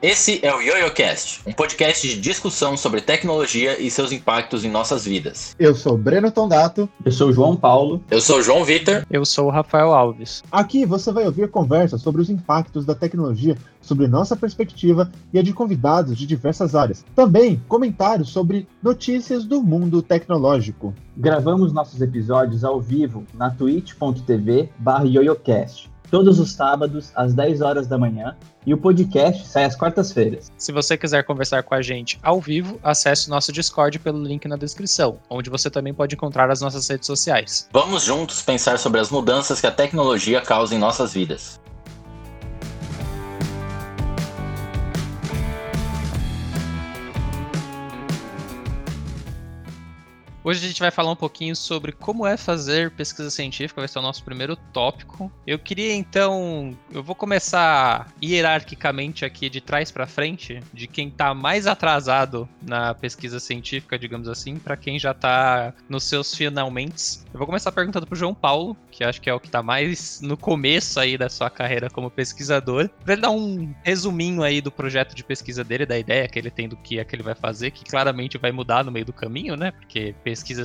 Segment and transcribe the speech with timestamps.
[0.00, 5.04] Esse é o YoYoCast, um podcast de discussão sobre tecnologia e seus impactos em nossas
[5.04, 5.56] vidas.
[5.58, 6.88] Eu sou o Breno Tondato.
[7.04, 8.00] Eu sou o João Paulo.
[8.08, 9.04] Eu sou o João Vitor.
[9.10, 10.44] Eu sou o Rafael Alves.
[10.52, 15.42] Aqui você vai ouvir conversas sobre os impactos da tecnologia, sobre nossa perspectiva e a
[15.42, 17.04] de convidados de diversas áreas.
[17.16, 20.94] Também comentários sobre notícias do mundo tecnológico.
[21.16, 24.70] Gravamos nossos episódios ao vivo na twitch.tv
[25.06, 28.36] yoyocast todos os sábados às 10 horas da manhã
[28.66, 30.50] e o podcast sai às quartas-feiras.
[30.58, 34.46] Se você quiser conversar com a gente ao vivo, acesse o nosso Discord pelo link
[34.46, 37.68] na descrição, onde você também pode encontrar as nossas redes sociais.
[37.72, 41.60] Vamos juntos pensar sobre as mudanças que a tecnologia causa em nossas vidas.
[50.48, 53.98] Hoje a gente vai falar um pouquinho sobre como é fazer pesquisa científica, vai ser
[53.98, 55.30] o nosso primeiro tópico.
[55.46, 61.34] Eu queria então, eu vou começar hierarquicamente aqui de trás para frente, de quem está
[61.34, 67.18] mais atrasado na pesquisa científica, digamos assim, para quem já está nos seus finalmente.
[67.30, 70.18] Eu vou começar perguntando pro João Paulo, que acho que é o que está mais
[70.22, 74.72] no começo aí da sua carreira como pesquisador, para ele dar um resuminho aí do
[74.72, 77.34] projeto de pesquisa dele, da ideia que ele tem do que é que ele vai
[77.34, 79.72] fazer, que claramente vai mudar no meio do caminho, né?
[79.72, 80.14] Porque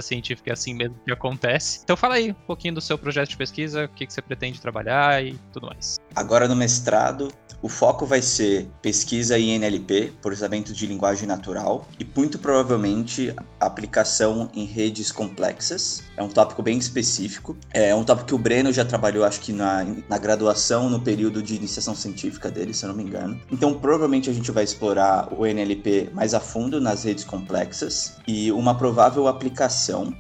[0.02, 1.82] científica é assim mesmo que acontece.
[1.84, 4.60] Então fala aí um pouquinho do seu projeto de pesquisa, o que, que você pretende
[4.62, 5.98] trabalhar e tudo mais.
[6.16, 7.32] Agora no mestrado,
[7.64, 14.50] o foco vai ser pesquisa em NLP, processamento de linguagem natural, e muito provavelmente aplicação
[14.54, 16.04] em redes complexas.
[16.18, 17.56] É um tópico bem específico.
[17.72, 21.42] É um tópico que o Breno já trabalhou, acho que na, na graduação, no período
[21.42, 23.40] de iniciação científica dele, se eu não me engano.
[23.50, 28.52] Então, provavelmente a gente vai explorar o NLP mais a fundo nas redes complexas e
[28.52, 29.63] uma provável aplicação,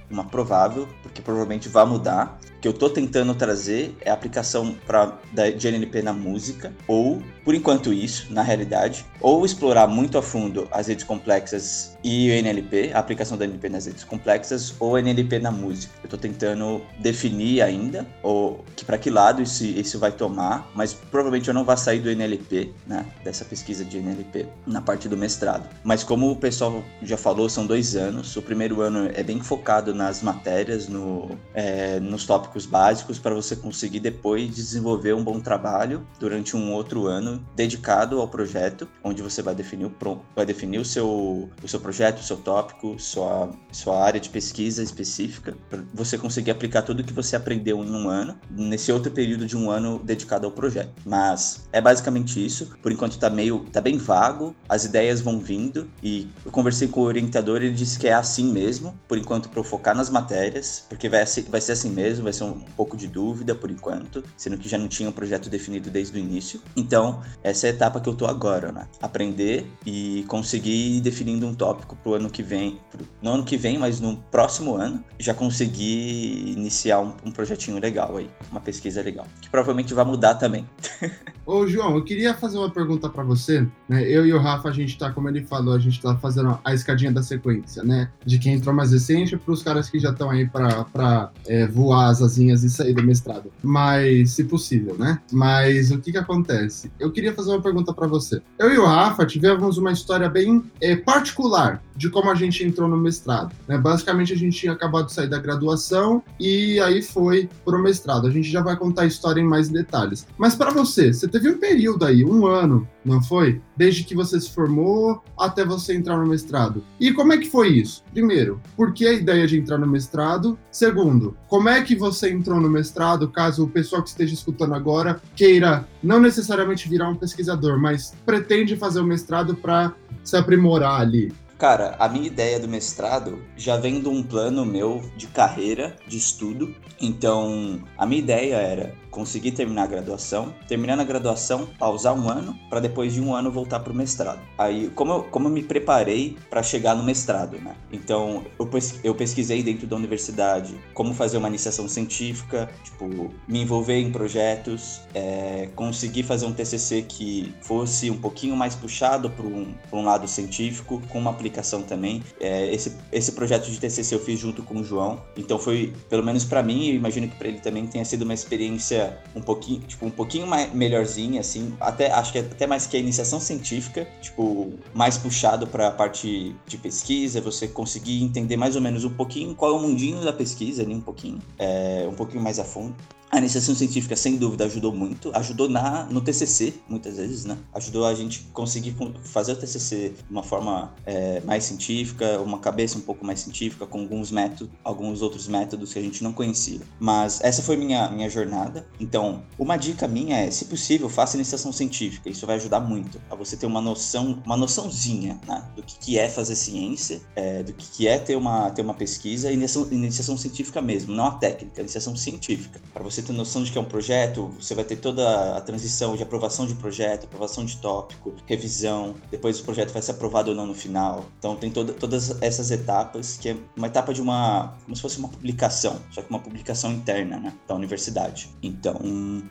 [0.10, 5.20] uma provável, porque provavelmente vai mudar, que eu estou tentando trazer é a aplicação pra,
[5.34, 10.22] da, de NLP na música, ou, por enquanto isso, na realidade, ou explorar muito a
[10.22, 14.98] fundo as redes complexas e o NLP, a aplicação da NLP nas redes complexas, ou
[14.98, 15.94] NLP na música.
[16.02, 20.94] Eu estou tentando definir ainda, ou que para que lado isso, isso vai tomar, mas
[20.94, 25.18] provavelmente eu não vou sair do NLP, né, dessa pesquisa de NLP, na parte do
[25.18, 25.68] mestrado.
[25.84, 29.94] Mas como o pessoal já falou, são dois anos, o primeiro ano é bem focado
[29.94, 35.40] nas matérias, no, é, nos tópicos tópicos básicos para você conseguir depois desenvolver um bom
[35.40, 40.80] trabalho durante um outro ano dedicado ao projeto, onde você vai definir o, vai definir
[40.80, 45.84] o, seu, o seu projeto, o seu tópico, sua, sua área de pesquisa específica, para
[45.94, 49.72] você conseguir aplicar tudo que você aprendeu em um ano, nesse outro período de um
[49.72, 50.94] ano dedicado ao projeto.
[51.06, 52.74] Mas é basicamente isso.
[52.82, 57.02] Por enquanto está meio, tá bem vago, as ideias vão vindo e eu conversei com
[57.02, 60.86] o orientador, ele disse que é assim mesmo, por enquanto para eu focar nas matérias,
[60.88, 64.24] porque vai ser, vai ser assim mesmo, vai ser um pouco de dúvida por enquanto,
[64.38, 66.62] sendo que já não tinha um projeto definido desde o início.
[66.76, 68.88] Então, essa é a etapa que eu tô agora, né?
[69.02, 73.58] Aprender e conseguir ir definindo um tópico pro ano que vem, pro, no ano que
[73.58, 79.02] vem, mas no próximo ano, já conseguir iniciar um, um projetinho legal aí, uma pesquisa
[79.02, 80.68] legal, que provavelmente vai mudar também.
[81.46, 83.68] Ô, João, eu queria fazer uma pergunta para você.
[83.90, 84.04] Né?
[84.04, 86.74] Eu e o Rafa, a gente tá, como ele falou, a gente tá fazendo a
[86.74, 88.10] escadinha da sequência, né?
[88.26, 92.10] De quem entrou mais recente para os caras que já estão aí para é, voar
[92.10, 93.52] as asinhas e sair do mestrado.
[93.62, 95.20] Mas, se possível, né?
[95.32, 96.92] Mas o que que acontece?
[97.00, 98.42] Eu queria fazer uma pergunta para você.
[98.58, 102.88] Eu e o Rafa tivemos uma história bem é, particular de como a gente entrou
[102.90, 103.54] no mestrado.
[103.68, 103.78] Né?
[103.78, 108.28] Basicamente, a gente tinha acabado de sair da graduação e aí foi pro mestrado.
[108.28, 110.26] A gente já vai contar a história em mais detalhes.
[110.38, 113.62] Mas para você, você teve um período aí, um ano, não foi?
[113.76, 116.84] Desde que você se formou até você entrar no mestrado.
[117.00, 118.04] E como é que foi isso?
[118.12, 120.58] Primeiro, por que a ideia de entrar no mestrado?
[120.72, 125.22] Segundo, como é que você entrou no mestrado, caso o pessoal que esteja escutando agora
[125.36, 129.94] queira não necessariamente virar um pesquisador, mas pretende fazer o mestrado para
[130.24, 131.34] se aprimorar ali?
[131.58, 136.18] Cara, a minha ideia do mestrado já vem de um plano meu de carreira, de
[136.18, 136.76] estudo.
[137.00, 142.58] Então, a minha ideia era conseguir terminar a graduação, terminando a graduação, pausar um ano,
[142.70, 144.42] para depois de um ano voltar para o mestrado.
[144.58, 147.76] Aí, como eu, como eu me preparei para chegar no mestrado, né?
[147.92, 148.70] Então, eu,
[149.04, 155.02] eu pesquisei dentro da universidade como fazer uma iniciação científica, tipo, me envolver em projetos,
[155.14, 160.28] é, conseguir fazer um TCC que fosse um pouquinho mais puxado para um, um lado
[160.28, 162.24] científico, com uma aplicação também.
[162.40, 166.24] É, esse, esse projeto de TCC eu fiz junto com o João, então foi, pelo
[166.24, 169.03] menos para mim, e imagino que para ele também tenha sido uma experiência
[169.36, 173.00] um pouquinho, tipo, um pouquinho mais melhorzinha, assim, até acho que até mais que a
[173.00, 178.82] iniciação científica, tipo, mais puxado para a parte de pesquisa, você conseguir entender mais ou
[178.82, 182.42] menos um pouquinho qual é o mundinho da pesquisa ali, um pouquinho, é, um pouquinho
[182.42, 182.96] mais a fundo.
[183.34, 185.32] A iniciação científica, sem dúvida, ajudou muito.
[185.34, 187.58] Ajudou na, no TCC, muitas vezes, né?
[187.74, 192.96] Ajudou a gente conseguir fazer o TCC de uma forma é, mais científica, uma cabeça
[192.96, 196.82] um pouco mais científica, com alguns métodos, alguns outros métodos que a gente não conhecia.
[197.00, 198.86] Mas essa foi minha, minha jornada.
[199.00, 202.30] Então, uma dica minha é, se possível, faça iniciação científica.
[202.30, 205.68] Isso vai ajudar muito a você ter uma noção, uma noçãozinha, né?
[205.76, 208.94] Do que, que é fazer ciência, é, do que, que é ter uma, ter uma
[208.94, 212.80] pesquisa e iniciação, iniciação científica mesmo, não a técnica, a iniciação científica.
[212.94, 216.16] Para você ter noção de que é um projeto, você vai ter toda a transição
[216.16, 220.56] de aprovação de projeto, aprovação de tópico, revisão, depois o projeto vai ser aprovado ou
[220.56, 221.26] não no final.
[221.40, 225.18] Então tem toda, todas essas etapas, que é uma etapa de uma, como se fosse
[225.18, 228.50] uma publicação, só que uma publicação interna, né, da universidade.
[228.62, 228.96] Então,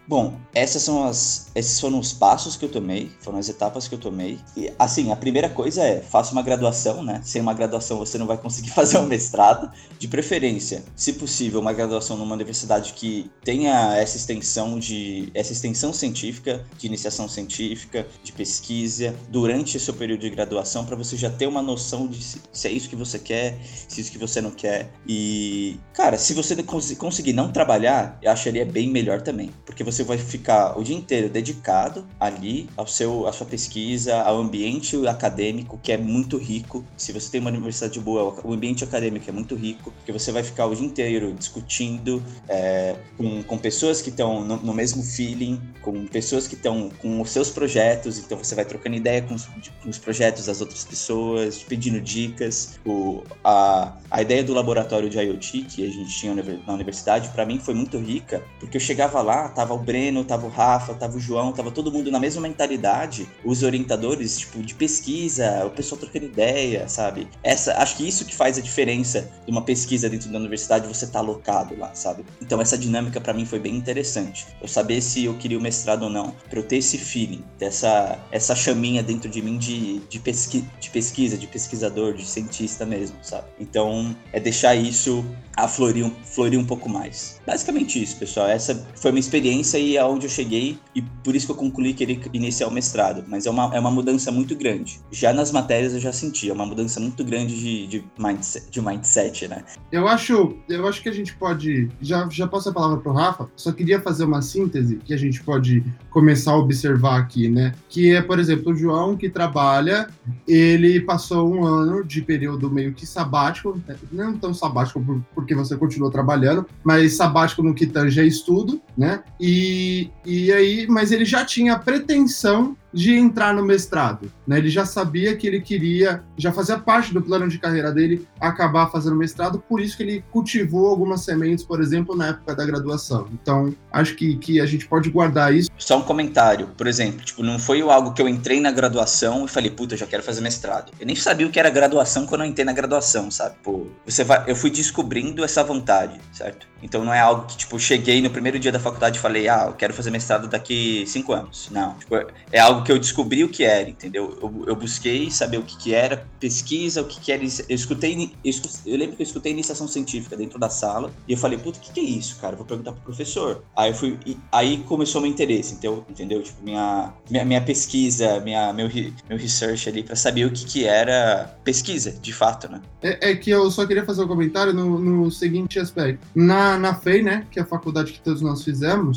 [0.06, 3.94] bom, essas são as, esses foram os passos que eu tomei, foram as etapas que
[3.94, 4.38] eu tomei.
[4.56, 7.20] E assim, a primeira coisa é, faça uma graduação, né?
[7.24, 11.72] Sem uma graduação você não vai conseguir fazer um mestrado, de preferência, se possível, uma
[11.72, 18.32] graduação numa universidade que tenha essa extensão de essa extensão científica, de iniciação científica, de
[18.32, 22.68] pesquisa durante seu período de graduação para você já ter uma noção de se, se,
[22.68, 24.90] é isso que você quer, se é isso que você não quer.
[25.06, 26.56] E, cara, se você
[26.96, 31.28] conseguir não trabalhar, eu acharia bem melhor também, porque você vai ficar o dia inteiro
[31.28, 36.82] dedicado ali ao seu à sua pesquisa, ao ambiente acadêmico que é muito rico.
[36.96, 40.42] Se você tem uma universidade boa, o ambiente acadêmico é muito rico, porque você vai
[40.42, 45.60] ficar o dia inteiro discutindo é, com, com pessoas que estão no, no, mesmo feeling,
[45.80, 49.46] com pessoas que estão com os seus projetos, então você vai trocando ideia com os,
[49.46, 52.78] com os projetos das outras pessoas, pedindo dicas.
[52.84, 56.34] O, a, a ideia do laboratório de IoT que a gente tinha
[56.66, 60.46] na universidade, para mim foi muito rica, porque eu chegava lá, tava o Breno, tava
[60.46, 64.74] o Rafa, tava o João, tava todo mundo na mesma mentalidade, os orientadores, tipo, de
[64.74, 67.28] pesquisa, o pessoal trocando ideia, sabe?
[67.42, 71.06] Essa, acho que isso que faz a diferença de uma pesquisa dentro da universidade, você
[71.06, 72.24] tá alocado lá, sabe?
[72.40, 74.46] Então essa dinâmica para mim foi bem interessante.
[74.60, 78.18] Eu saber se eu queria o mestrado ou não, para eu ter esse feeling, dessa
[78.30, 83.16] essa chaminha dentro de mim de, de, pesqui, de pesquisa, de pesquisador, de cientista mesmo,
[83.22, 83.46] sabe?
[83.58, 85.24] Então é deixar isso
[85.56, 86.10] a florir,
[86.58, 87.40] um pouco mais.
[87.46, 88.48] Basicamente isso, pessoal.
[88.48, 92.20] Essa foi uma experiência e aonde eu cheguei e por isso que eu concluí querer
[92.32, 93.24] iniciar o mestrado.
[93.28, 95.00] Mas é uma, é uma mudança muito grande.
[95.10, 98.80] Já nas matérias eu já senti, é uma mudança muito grande de, de, mindset, de
[98.80, 99.64] mindset, né?
[99.90, 101.90] Eu acho, eu acho que a gente pode.
[102.00, 105.16] Já, já passo a palavra para o Rafa, só queria fazer uma síntese que a
[105.16, 107.74] gente pode começar a observar aqui, né?
[107.88, 110.08] Que é, por exemplo, o João que trabalha,
[110.46, 113.80] ele passou um ano de período meio que sabático,
[114.10, 119.22] não tão sabático porque você continuou trabalhando, mas sabático no que tange estudo, né?
[119.40, 124.30] E, e aí, mas ele já tinha a pretensão de entrar no mestrado.
[124.46, 124.58] Né?
[124.58, 128.90] Ele já sabia que ele queria, já fazia parte do plano de carreira dele acabar
[128.90, 133.28] fazendo mestrado, por isso que ele cultivou algumas sementes, por exemplo, na época da graduação.
[133.32, 135.70] Então, acho que, que a gente pode guardar isso.
[135.78, 139.48] Só um comentário, por exemplo, tipo, não foi algo que eu entrei na graduação e
[139.48, 140.92] falei, puta, eu já quero fazer mestrado.
[141.00, 143.56] Eu nem sabia o que era graduação quando eu entrei na graduação, sabe?
[143.62, 146.66] Pô, você vai, eu fui descobrindo essa vontade, certo?
[146.82, 149.66] Então não é algo que, tipo, cheguei no primeiro dia da faculdade e falei, ah,
[149.68, 151.68] eu quero fazer mestrado daqui cinco anos.
[151.70, 152.14] Não, tipo,
[152.50, 154.38] é algo que eu descobri o que era, entendeu?
[154.40, 157.42] Eu, eu busquei saber o que, que era, pesquisa, o que, que era.
[157.42, 158.52] Eu escutei, eu,
[158.86, 161.82] eu, lembro que eu escutei iniciação científica dentro da sala e eu falei, puta, o
[161.82, 162.56] que, que é isso, cara?
[162.56, 163.64] Vou perguntar pro professor.
[163.76, 164.18] Aí eu fui,
[164.50, 166.42] aí começou meu interesse, então, entendeu?
[166.42, 168.88] Tipo, minha, minha, minha pesquisa, minha, meu,
[169.28, 172.80] meu research ali para saber o que, que era pesquisa, de fato, né?
[173.00, 176.26] É, é, que eu só queria fazer um comentário no, no seguinte aspecto.
[176.34, 178.71] Na, na FEI, né, que é a faculdade que todos nós fizemos,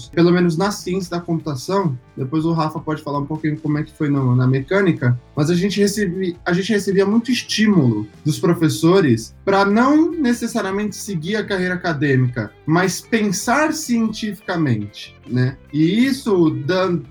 [0.09, 3.83] pelo menos na ciência da computação, depois o Rafa pode falar um pouquinho como é
[3.83, 5.81] que foi no, na mecânica, mas a gente,
[6.45, 13.01] a gente recebia muito estímulo dos professores para não necessariamente seguir a carreira acadêmica, mas
[13.01, 15.57] pensar cientificamente né?
[15.73, 16.51] E isso,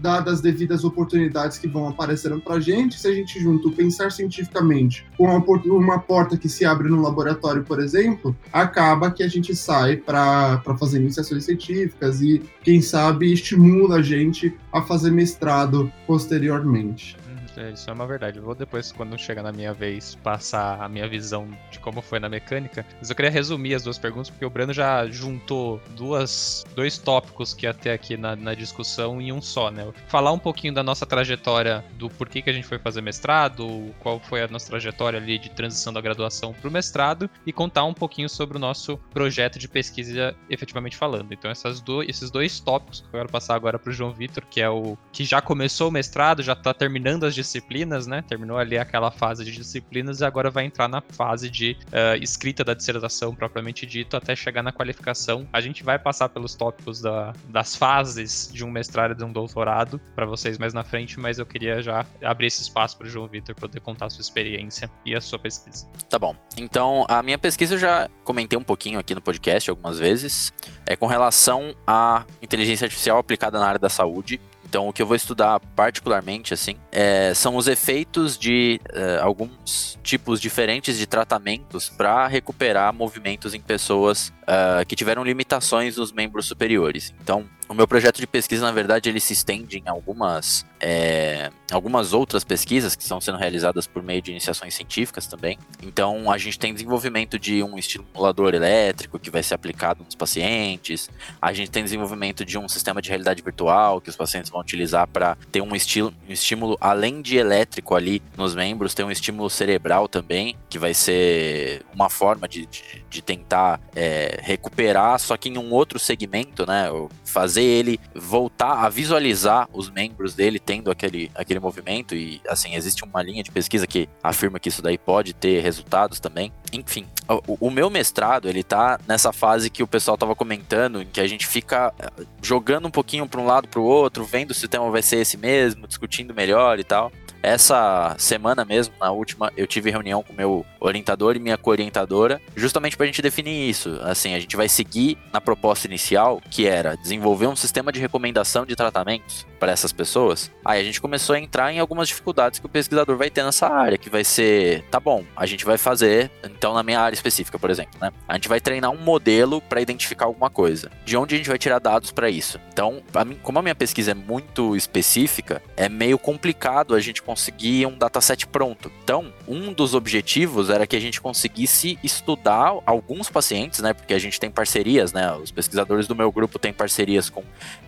[0.00, 3.72] dadas as devidas oportunidades que vão aparecendo para a gente, se a gente junta o
[3.72, 9.22] pensar cientificamente com uma, uma porta que se abre no laboratório, por exemplo, acaba que
[9.22, 14.93] a gente sai para fazer iniciações científicas e, quem sabe, estimula a gente a fazer
[15.10, 17.16] mestrado posteriormente.
[17.56, 18.38] É, isso é uma verdade.
[18.38, 22.18] Eu vou depois, quando chegar na minha vez, passar a minha visão de como foi
[22.18, 22.84] na mecânica.
[22.98, 27.54] Mas eu queria resumir as duas perguntas, porque o Breno já juntou duas, dois tópicos
[27.54, 29.92] que até aqui na, na discussão em um só, né?
[30.08, 34.18] Falar um pouquinho da nossa trajetória, do porquê que a gente foi fazer mestrado, qual
[34.20, 37.94] foi a nossa trajetória ali de transição da graduação para o mestrado, e contar um
[37.94, 41.32] pouquinho sobre o nosso projeto de pesquisa efetivamente falando.
[41.32, 41.52] Então,
[41.84, 44.68] do, esses dois tópicos que eu quero passar agora para o João Vitor, que é
[44.68, 48.22] o que já começou o mestrado, já está terminando as disciplinas, né?
[48.22, 52.64] Terminou ali aquela fase de disciplinas e agora vai entrar na fase de uh, escrita
[52.64, 55.46] da dissertação propriamente dito, até chegar na qualificação.
[55.52, 59.32] A gente vai passar pelos tópicos da, das fases de um mestrado e de um
[59.32, 63.10] doutorado para vocês mais na frente, mas eu queria já abrir esse espaço para o
[63.10, 65.86] João Vitor poder contar a sua experiência e a sua pesquisa.
[66.08, 66.34] Tá bom.
[66.56, 70.52] Então, a minha pesquisa eu já comentei um pouquinho aqui no podcast algumas vezes,
[70.86, 74.40] é com relação à inteligência artificial aplicada na área da saúde.
[74.74, 79.96] Então, o que eu vou estudar particularmente, assim, é, são os efeitos de uh, alguns
[80.02, 86.46] tipos diferentes de tratamentos para recuperar movimentos em pessoas uh, que tiveram limitações nos membros
[86.46, 87.14] superiores.
[87.20, 92.12] Então, o meu projeto de pesquisa, na verdade, ele se estende em algumas, é, algumas
[92.12, 95.58] outras pesquisas que estão sendo realizadas por meio de iniciações científicas também.
[95.82, 101.08] Então, a gente tem desenvolvimento de um estimulador elétrico que vai ser aplicado nos pacientes.
[101.40, 105.08] A gente tem desenvolvimento de um sistema de realidade virtual que os pacientes vão utilizar
[105.08, 109.48] para ter um, estilo, um estímulo além de elétrico ali nos membros, tem um estímulo
[109.48, 115.48] cerebral também, que vai ser uma forma de, de, de tentar é, recuperar, só que
[115.48, 116.88] em um outro segmento, né?
[117.24, 122.14] Fazer ele voltar a visualizar os membros dele tendo aquele, aquele movimento.
[122.14, 126.20] E assim, existe uma linha de pesquisa que afirma que isso daí pode ter resultados
[126.20, 126.52] também.
[126.74, 131.06] Enfim, o, o meu mestrado, ele tá nessa fase que o pessoal tava comentando, em
[131.06, 134.52] que a gente fica eh, jogando um pouquinho para um lado para o outro, vendo
[134.52, 137.12] se o tema vai ser esse mesmo, discutindo melhor e tal.
[137.44, 142.96] Essa semana mesmo, na última, eu tive reunião com meu orientador e minha co-orientadora, justamente
[142.96, 143.98] para a gente definir isso.
[144.00, 148.64] Assim, a gente vai seguir na proposta inicial, que era desenvolver um sistema de recomendação
[148.64, 150.50] de tratamentos para essas pessoas.
[150.64, 153.68] Aí a gente começou a entrar em algumas dificuldades que o pesquisador vai ter nessa
[153.68, 157.58] área, que vai ser, tá bom, a gente vai fazer, então na minha área específica,
[157.58, 158.12] por exemplo, né?
[158.28, 160.90] A gente vai treinar um modelo para identificar alguma coisa.
[161.04, 162.60] De onde a gente vai tirar dados para isso?
[162.72, 167.22] Então, a mim, como a minha pesquisa é muito específica, é meio complicado a gente
[167.22, 168.90] conseguir um dataset pronto.
[169.02, 173.92] Então, um dos objetivos era que a gente conseguisse estudar alguns pacientes, né?
[173.92, 175.32] Porque a gente tem parcerias, né?
[175.34, 177.42] Os pesquisadores do meu grupo têm parcerias com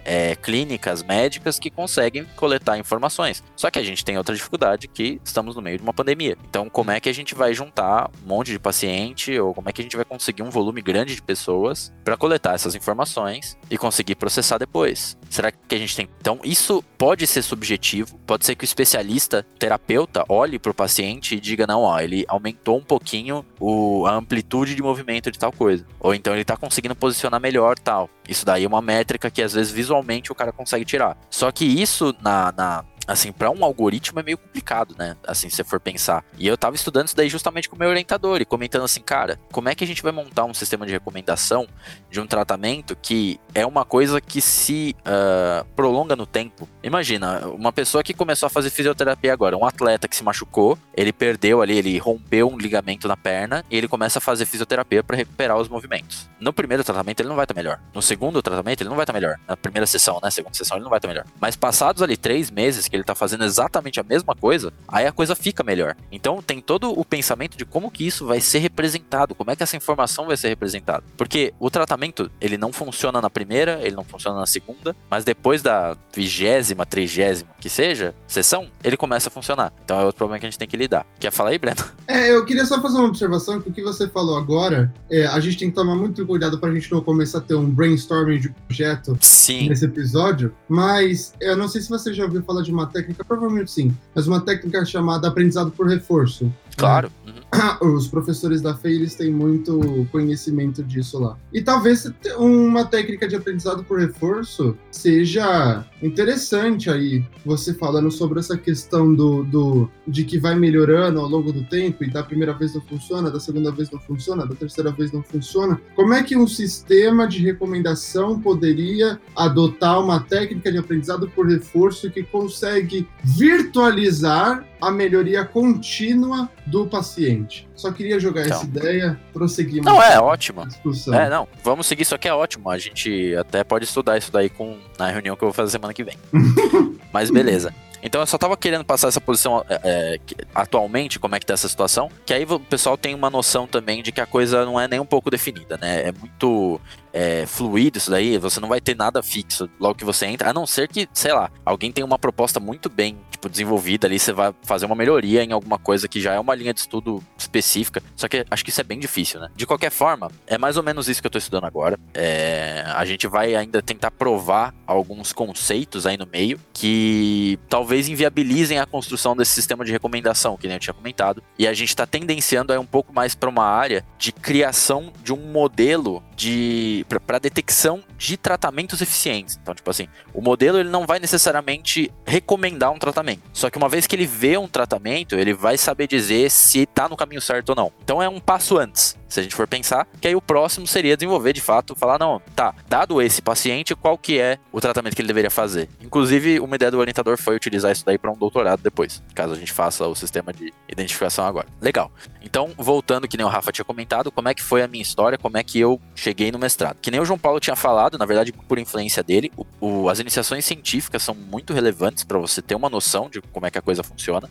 [0.05, 3.43] é, clínicas médicas que conseguem coletar informações.
[3.57, 6.37] Só que a gente tem outra dificuldade que estamos no meio de uma pandemia.
[6.49, 9.73] Então, como é que a gente vai juntar um monte de paciente ou como é
[9.73, 13.79] que a gente vai conseguir um volume grande de pessoas para coletar essas informações e
[13.79, 15.17] conseguir processar depois?
[15.31, 16.09] Será que a gente tem?
[16.21, 21.37] Então, isso pode ser subjetivo, pode ser que o especialista, terapeuta, olhe para o paciente
[21.37, 25.53] e diga: não, ó, ele aumentou um pouquinho o, a amplitude de movimento de tal
[25.53, 25.87] coisa.
[26.01, 28.11] Ou então ele está conseguindo posicionar melhor tal.
[28.29, 31.17] Isso daí é uma métrica que às vezes visualmente o cara consegue tirar.
[31.31, 35.17] Só que isso na, na assim, para um algoritmo é meio complicado, né?
[35.27, 36.25] Assim, se você for pensar.
[36.39, 39.39] E eu tava estudando isso daí justamente com o meu orientador e comentando assim, cara,
[39.53, 41.67] como é que a gente vai montar um sistema de recomendação
[42.11, 46.69] de um tratamento que é uma coisa que se uh, prolonga no tempo?
[46.83, 51.13] Imagina, uma pessoa que começou a fazer fisioterapia agora, um atleta que se machucou, ele
[51.13, 55.17] perdeu ali, ele rompeu um ligamento na perna e ele começa a fazer fisioterapia para
[55.17, 56.29] recuperar os movimentos.
[56.41, 57.81] No primeiro tratamento ele não vai estar tá melhor.
[57.95, 59.39] No segundo tratamento ele não vai estar tá melhor.
[59.47, 60.31] Na primeira sessão, né?
[60.31, 61.27] Segunda sessão ele não vai estar tá melhor.
[61.41, 65.13] Mas passados ali três meses que ele tá fazendo exatamente a mesma coisa, aí a
[65.13, 65.97] coisa fica melhor.
[66.11, 69.63] Então tem todo o pensamento de como que isso vai ser representado, como é que
[69.63, 71.05] essa informação vai ser representada.
[71.17, 75.63] Porque o tratamento, ele não funciona na primeira, ele não funciona na segunda, mas depois
[75.63, 79.73] da vigésima, trigésima, que seja, sessão, ele começa a funcionar.
[79.85, 81.07] Então é outro problema que a gente tem que lidar.
[81.19, 81.85] Quer falar aí, Breno?
[82.09, 85.41] É, eu queria só fazer uma observação que o que você falou agora, é, a
[85.41, 88.39] gente tem que tomar muito cuidado para a gente não começar a ter um brainstorming
[88.39, 89.69] de projeto Sim.
[89.69, 93.71] nesse episódio, mas eu não sei se você já ouviu falar de uma técnica, provavelmente
[93.71, 96.53] sim, mas uma técnica chamada aprendizado por reforço.
[96.77, 97.11] Claro.
[97.26, 97.26] Uhum.
[97.81, 101.37] Os professores da FEI, eles têm muito conhecimento disso lá.
[101.53, 108.57] E talvez uma técnica de aprendizado por reforço seja interessante aí, você falando sobre essa
[108.57, 112.75] questão do, do de que vai melhorando ao longo do tempo e da primeira vez
[112.75, 115.81] não funciona, da segunda vez não funciona, da terceira vez não funciona.
[115.95, 122.11] Como é que um sistema de recomendação poderia adotar uma técnica de aprendizado por reforço
[122.11, 127.69] que consegue virtualizar a melhoria contínua do paciente.
[127.75, 128.59] Só queria jogar então.
[128.59, 130.67] essa ideia, prosseguir Não, é ótimo.
[130.67, 131.15] Discussão.
[131.15, 132.71] É, não, vamos seguir, isso aqui é ótimo.
[132.71, 135.93] A gente até pode estudar isso daí com, na reunião que eu vou fazer semana
[135.93, 136.17] que vem.
[137.13, 137.73] Mas beleza.
[138.03, 140.21] Então eu só tava querendo passar essa posição é, é
[140.55, 144.03] atualmente, como é que tá essa situação, que aí o pessoal tem uma noção também
[144.03, 146.09] de que a coisa não é nem um pouco definida, né?
[146.09, 146.81] É muito
[147.17, 150.53] é, fluido isso daí, você não vai ter nada fixo logo que você entra, a
[150.53, 154.35] não ser que, sei lá, alguém tem uma proposta muito bem, tipo, desenvolvida ali, você
[154.35, 158.03] vai fazer uma melhoria em alguma coisa que já é uma linha de estudo específica,
[158.15, 159.49] só que acho que isso é bem difícil, né?
[159.57, 161.99] De qualquer forma, é mais ou menos isso que eu tô estudando agora.
[162.13, 168.79] É, a gente vai ainda tentar provar alguns conceitos aí no meio que talvez inviabilizem
[168.79, 172.05] a construção desse sistema de recomendação, que nem eu tinha comentado, e a gente está
[172.05, 177.39] tendenciando aí um pouco mais para uma área de criação de um modelo de para
[177.39, 179.59] detecção de tratamentos eficientes.
[179.61, 183.43] Então, tipo assim, o modelo ele não vai necessariamente recomendar um tratamento.
[183.53, 187.09] Só que uma vez que ele vê um tratamento, ele vai saber dizer se está
[187.09, 187.93] no caminho certo ou não.
[188.03, 189.17] Então é um passo antes.
[189.37, 192.41] Se a gente for pensar, que aí o próximo seria desenvolver de fato, falar não,
[192.55, 195.91] tá, dado esse paciente, qual que é o tratamento que ele deveria fazer.
[196.01, 199.57] Inclusive, uma ideia do orientador foi utilizar isso daí para um doutorado depois, caso a
[199.57, 201.67] gente faça o sistema de identificação agora.
[201.83, 202.11] Legal.
[202.43, 205.37] Então, voltando que nem o Rafa tinha comentado, como é que foi a minha história,
[205.37, 206.97] como é que eu cheguei no mestrado.
[207.03, 210.19] Que nem o João Paulo tinha falado, na verdade, por influência dele, o, o, as
[210.19, 213.83] iniciações científicas são muito relevantes para você ter uma noção de como é que a
[213.83, 214.49] coisa funciona.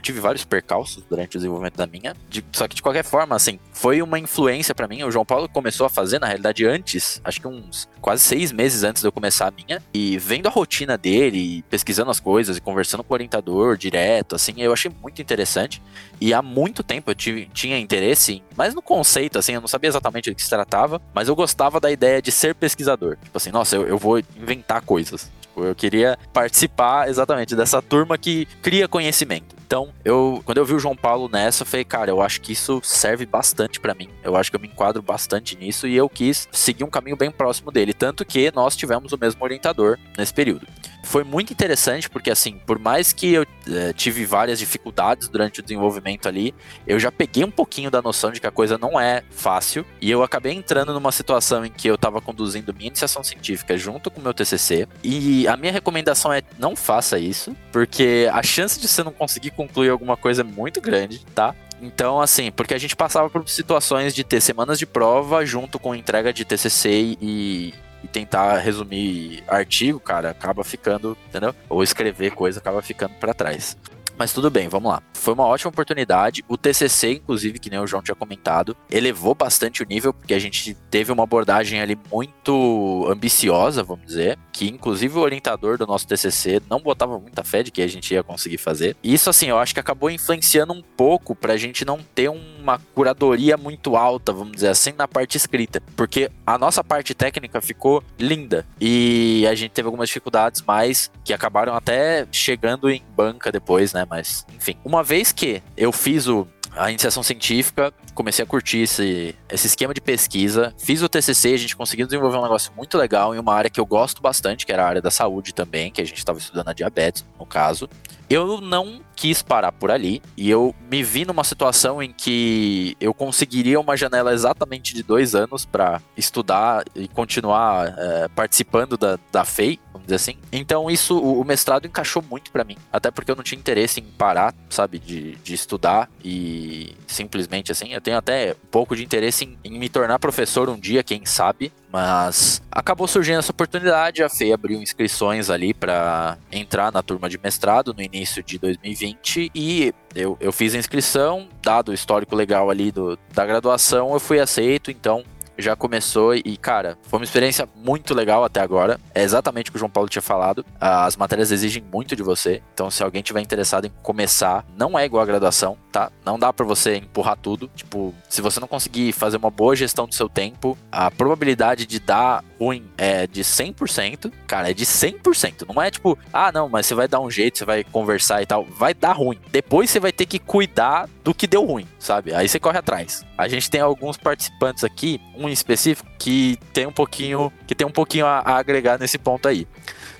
[0.00, 3.58] Tive vários percalços durante o desenvolvimento da minha, de, só que de qualquer forma, assim,
[3.72, 5.02] foi uma influência para mim.
[5.02, 8.84] O João Paulo começou a fazer, na realidade, antes, acho que uns quase seis meses
[8.84, 12.60] antes de eu começar a minha, e vendo a rotina dele, pesquisando as coisas e
[12.60, 15.82] conversando com o orientador direto, assim, eu achei muito interessante.
[16.20, 19.88] E há muito tempo eu tive, tinha interesse, mas no conceito, assim, eu não sabia
[19.88, 23.16] exatamente do que se tratava, mas eu gostava da ideia de ser pesquisador.
[23.22, 25.30] Tipo assim, nossa, eu, eu vou inventar coisas.
[25.40, 29.57] Tipo, eu queria participar exatamente dessa turma que cria conhecimento.
[29.68, 32.52] Então, eu, quando eu vi o João Paulo nessa, eu falei, cara, eu acho que
[32.52, 34.08] isso serve bastante para mim.
[34.24, 37.30] Eu acho que eu me enquadro bastante nisso e eu quis seguir um caminho bem
[37.30, 37.92] próximo dele.
[37.92, 40.66] Tanto que nós tivemos o mesmo orientador nesse período.
[41.08, 45.62] Foi muito interessante porque, assim, por mais que eu é, tive várias dificuldades durante o
[45.62, 46.54] desenvolvimento ali,
[46.86, 50.10] eu já peguei um pouquinho da noção de que a coisa não é fácil e
[50.10, 54.20] eu acabei entrando numa situação em que eu estava conduzindo minha iniciação científica junto com
[54.20, 58.88] o meu TCC e a minha recomendação é não faça isso, porque a chance de
[58.88, 61.52] você não conseguir concluir alguma coisa muito grande, tá?
[61.82, 65.96] Então, assim, porque a gente passava por situações de ter semanas de prova junto com
[65.96, 67.74] entrega de TCC e,
[68.04, 71.52] e tentar resumir artigo, cara, acaba ficando, entendeu?
[71.68, 73.76] Ou escrever coisa acaba ficando para trás.
[74.18, 75.00] Mas tudo bem, vamos lá.
[75.14, 76.44] Foi uma ótima oportunidade.
[76.48, 80.38] O TCC, inclusive, que nem o João tinha comentado, elevou bastante o nível, porque a
[80.38, 86.06] gente teve uma abordagem ali muito ambiciosa, vamos dizer, que inclusive o orientador do nosso
[86.06, 88.96] TCC não botava muita fé de que a gente ia conseguir fazer.
[89.04, 92.80] E isso, assim, eu acho que acabou influenciando um pouco pra gente não ter uma
[92.94, 95.80] curadoria muito alta, vamos dizer assim, na parte escrita.
[95.94, 98.66] Porque a nossa parte técnica ficou linda.
[98.80, 104.07] E a gente teve algumas dificuldades mais que acabaram até chegando em banca depois, né?
[104.08, 104.76] Mas, enfim.
[104.84, 109.92] Uma vez que eu fiz o, a iniciação científica, comecei a curtir esse, esse esquema
[109.92, 113.54] de pesquisa, fiz o TCC, a gente conseguiu desenvolver um negócio muito legal em uma
[113.54, 116.18] área que eu gosto bastante, que era a área da saúde também, que a gente
[116.18, 117.88] estava estudando a diabetes, no caso.
[118.30, 123.14] Eu não quis parar por ali e eu me vi numa situação em que eu
[123.14, 129.44] conseguiria uma janela exatamente de dois anos para estudar e continuar é, participando da, da
[129.44, 130.36] FEI, dizer assim.
[130.50, 134.04] Então isso, o, mestrado encaixou muito para mim, até porque eu não tinha interesse em
[134.04, 136.10] parar, sabe, de, de estudar.
[136.24, 137.92] E simplesmente assim.
[137.92, 141.24] Eu tenho até um pouco de interesse em, em me tornar professor um dia, quem
[141.24, 147.28] sabe, mas acabou surgindo essa oportunidade, a FEI abriu inscrições ali para entrar na turma
[147.28, 152.34] de mestrado no início de 2020 e eu, eu fiz a inscrição, dado o histórico
[152.36, 155.24] legal ali do, da graduação, eu fui aceito, então
[155.58, 159.00] já começou e, cara, foi uma experiência muito legal até agora.
[159.14, 160.64] É exatamente o que o João Paulo tinha falado.
[160.80, 162.62] As matérias exigem muito de você.
[162.72, 166.10] Então, se alguém tiver interessado em começar, não é igual a graduação, tá?
[166.24, 167.70] Não dá para você empurrar tudo.
[167.74, 171.98] Tipo, se você não conseguir fazer uma boa gestão do seu tempo, a probabilidade de
[171.98, 174.32] dar ruim é de 100%.
[174.46, 175.66] Cara, é de 100%.
[175.74, 178.46] Não é tipo, ah, não, mas você vai dar um jeito, você vai conversar e
[178.46, 178.64] tal.
[178.64, 179.38] Vai dar ruim.
[179.50, 182.32] Depois você vai ter que cuidar do que deu ruim, sabe?
[182.32, 183.24] Aí você corre atrás.
[183.36, 187.86] A gente tem alguns participantes aqui, um em específico que tem um pouquinho, que tem
[187.86, 189.66] um pouquinho a, a agregar nesse ponto aí.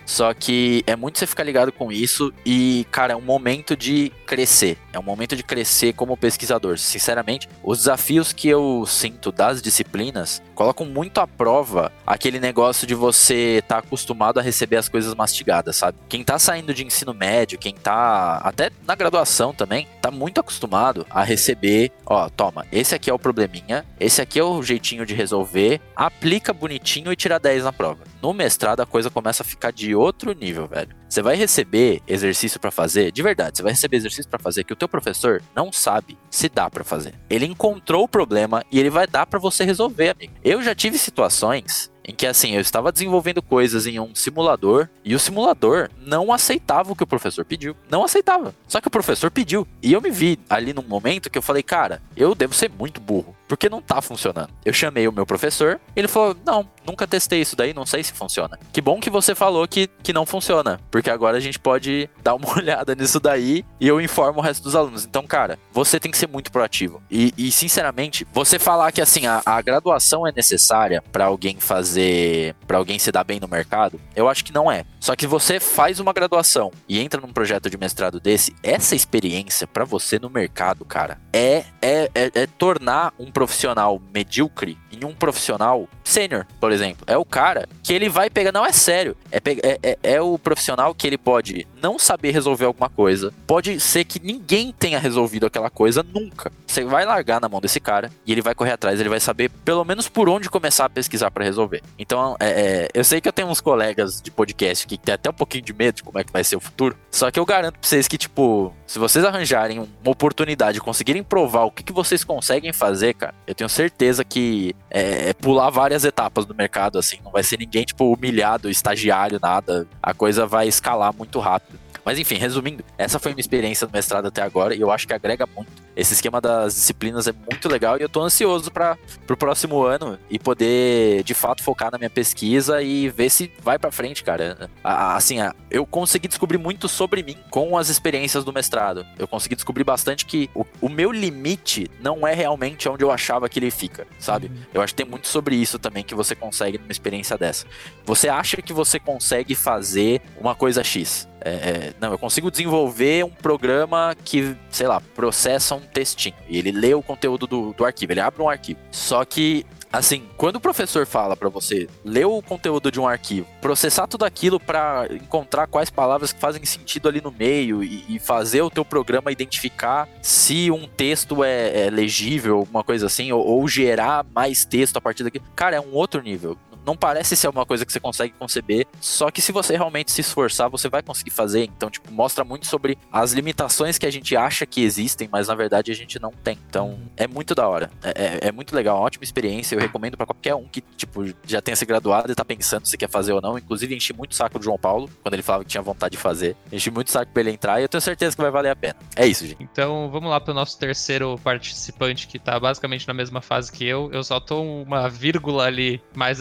[0.04, 4.10] Só que é muito você ficar ligado com isso e, cara, é um momento de
[4.26, 4.78] crescer.
[4.92, 6.78] É um momento de crescer como pesquisador.
[6.78, 12.94] Sinceramente, os desafios que eu sinto das disciplinas colocam muito à prova aquele negócio de
[12.94, 15.98] você estar tá acostumado a receber as coisas mastigadas, sabe?
[16.08, 21.06] Quem tá saindo de ensino médio, quem tá até na graduação também, tá muito acostumado
[21.10, 25.14] a receber, ó, toma, esse aqui é o probleminha, esse aqui é o jeitinho de
[25.14, 28.04] resolver, aplica bonitinho e tira 10 na prova.
[28.20, 30.96] No mestrado a coisa começa a ficar de outro nível, velho.
[31.08, 34.72] Você vai receber exercício para fazer, de verdade, você vai receber exercício para fazer que
[34.72, 37.14] o teu professor não sabe se dá para fazer.
[37.30, 40.34] Ele encontrou o problema e ele vai dar para você resolver, amigo.
[40.44, 45.14] Eu já tive situações em que assim, eu estava desenvolvendo coisas em um simulador e
[45.14, 47.76] o simulador não aceitava o que o professor pediu.
[47.90, 48.54] Não aceitava.
[48.66, 49.68] Só que o professor pediu.
[49.82, 52.98] E eu me vi ali num momento que eu falei, cara, eu devo ser muito
[52.98, 54.50] burro, porque não tá funcionando.
[54.64, 58.12] Eu chamei o meu professor, ele falou: "Não, nunca testei isso daí, não sei se
[58.12, 58.58] funciona".
[58.72, 62.34] Que bom que você falou que, que não funciona, porque agora a gente pode dar
[62.34, 65.04] uma olhada nisso daí e eu informo o resto dos alunos.
[65.04, 67.02] Então, cara, você tem que ser muito proativo.
[67.10, 72.54] E, e sinceramente, você falar que assim, a, a graduação é necessária para alguém fazer
[72.66, 74.00] para alguém se dar bem no mercado?
[74.14, 74.84] Eu acho que não é.
[75.08, 79.66] Só que você faz uma graduação e entra num projeto de mestrado desse, essa experiência
[79.66, 85.14] para você no mercado, cara, é, é, é, é tornar um profissional medíocre em um
[85.14, 87.04] profissional sênior, por exemplo.
[87.06, 90.38] É o cara que ele vai pegar, não é sério, é, é, é, é, o
[90.38, 95.46] profissional que ele pode não saber resolver alguma coisa, pode ser que ninguém tenha resolvido
[95.46, 96.52] aquela coisa nunca.
[96.66, 99.50] Você vai largar na mão desse cara e ele vai correr atrás, ele vai saber
[99.64, 101.82] pelo menos por onde começar a pesquisar para resolver.
[101.98, 105.30] Então, é, é, eu sei que eu tenho uns colegas de podcast que tem até
[105.30, 107.46] um pouquinho de medo de como é que vai ser o futuro, só que eu
[107.46, 111.92] garanto pra vocês que, tipo, se vocês arranjarem uma oportunidade, conseguirem provar o que, que
[111.92, 116.98] vocês conseguem fazer, cara, eu tenho certeza que é, é, pular várias etapas do mercado,
[116.98, 117.18] assim.
[117.24, 119.86] Não vai ser ninguém, tipo, humilhado, estagiário, nada.
[120.02, 121.78] A coisa vai escalar muito rápido.
[122.08, 125.12] Mas enfim, resumindo, essa foi minha experiência no mestrado até agora e eu acho que
[125.12, 125.70] agrega muito.
[125.94, 130.18] Esse esquema das disciplinas é muito legal e eu tô ansioso para pro próximo ano
[130.30, 134.70] e poder de fato focar na minha pesquisa e ver se vai para frente, cara.
[134.82, 135.36] Assim,
[135.70, 139.04] eu consegui descobrir muito sobre mim com as experiências do mestrado.
[139.18, 143.50] Eu consegui descobrir bastante que o, o meu limite não é realmente onde eu achava
[143.50, 144.46] que ele fica, sabe?
[144.46, 144.62] Uhum.
[144.72, 147.66] Eu acho que tem muito sobre isso também que você consegue numa experiência dessa.
[148.06, 151.27] Você acha que você consegue fazer uma coisa X?
[151.40, 156.34] É, é, não, eu consigo desenvolver um programa que, sei lá, processa um textinho.
[156.48, 158.80] E ele lê o conteúdo do, do arquivo, ele abre um arquivo.
[158.90, 163.46] Só que Assim, quando o professor fala para você ler o conteúdo de um arquivo,
[163.60, 168.18] processar tudo aquilo para encontrar quais palavras que fazem sentido ali no meio e, e,
[168.18, 173.42] fazer o teu programa identificar se um texto é, é legível, alguma coisa assim, ou,
[173.44, 176.56] ou, gerar mais texto a partir daqui, cara, é um outro nível
[176.88, 180.22] não parece ser uma coisa que você consegue conceber, só que se você realmente se
[180.22, 181.64] esforçar, você vai conseguir fazer.
[181.64, 185.54] Então, tipo, mostra muito sobre as limitações que a gente acha que existem, mas na
[185.54, 186.58] verdade a gente não tem.
[186.66, 187.90] Então, é muito da hora.
[188.02, 189.74] É, é, é muito legal, uma ótima experiência.
[189.74, 192.96] Eu recomendo para qualquer um que, tipo, já tenha se graduado e tá pensando se
[192.96, 193.58] quer fazer ou não.
[193.58, 196.18] Inclusive, enchi muito o saco do João Paulo, quando ele falava que tinha vontade de
[196.18, 196.56] fazer.
[196.72, 198.76] Enchi muito o saco pra ele entrar e eu tenho certeza que vai valer a
[198.76, 198.96] pena.
[199.14, 199.62] É isso, gente.
[199.62, 204.10] Então, vamos lá pro nosso terceiro participante que tá basicamente na mesma fase que eu.
[204.10, 206.40] Eu só tô uma vírgula ali mais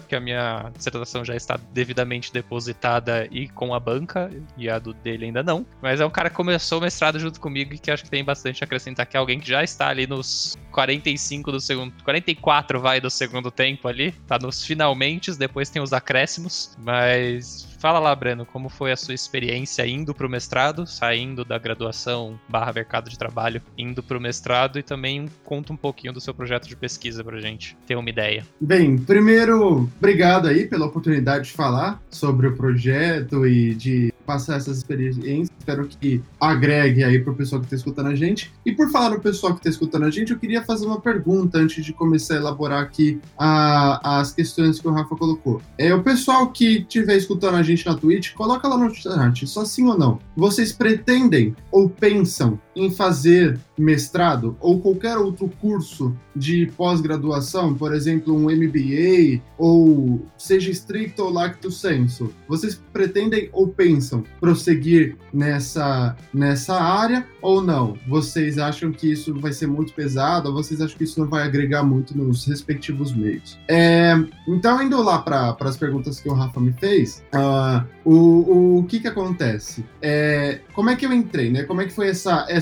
[0.00, 4.92] porque a minha dissertação já está devidamente depositada e com a banca, e a do
[4.92, 5.66] dele ainda não.
[5.80, 8.24] Mas é um cara que começou o mestrado junto comigo e que acho que tem
[8.24, 11.92] bastante a acrescentar, que é alguém que já está ali nos 45 do segundo.
[12.04, 14.12] 44 vai do segundo tempo ali.
[14.26, 16.76] Tá nos finalmente, depois tem os acréscimos.
[16.78, 21.58] Mas Fala lá, Breno, como foi a sua experiência indo para o mestrado, saindo da
[21.58, 26.20] graduação barra mercado de trabalho, indo para o mestrado e também conta um pouquinho do
[26.20, 28.46] seu projeto de pesquisa para gente ter uma ideia.
[28.60, 34.78] Bem, primeiro, obrigado aí pela oportunidade de falar sobre o projeto e de passar essas
[34.78, 35.50] experiências.
[35.58, 38.52] Espero que agregue aí para o pessoal que está escutando a gente.
[38.64, 41.58] E por falar no pessoal que está escutando a gente, eu queria fazer uma pergunta
[41.58, 45.60] antes de começar a elaborar aqui a, as questões que o Rafa colocou.
[45.78, 49.64] É o pessoal que estiver escutando a gente na Twitch, coloca lá no chat, só
[49.64, 50.18] sim ou não.
[50.36, 58.34] Vocês pretendem ou pensam em fazer mestrado ou qualquer outro curso de pós-graduação, por exemplo,
[58.34, 66.74] um MBA ou seja estricto ou lacto senso, vocês pretendem ou pensam prosseguir nessa, nessa
[66.80, 67.96] área ou não?
[68.08, 71.44] Vocês acham que isso vai ser muito pesado ou vocês acham que isso não vai
[71.44, 73.58] agregar muito nos respectivos meios?
[73.68, 74.14] É,
[74.48, 79.00] então, indo lá para as perguntas que o Rafa me fez, uh, o, o que
[79.00, 79.84] que acontece?
[80.00, 81.64] É, como é que eu entrei, né?
[81.64, 82.61] Como é que foi essa, essa,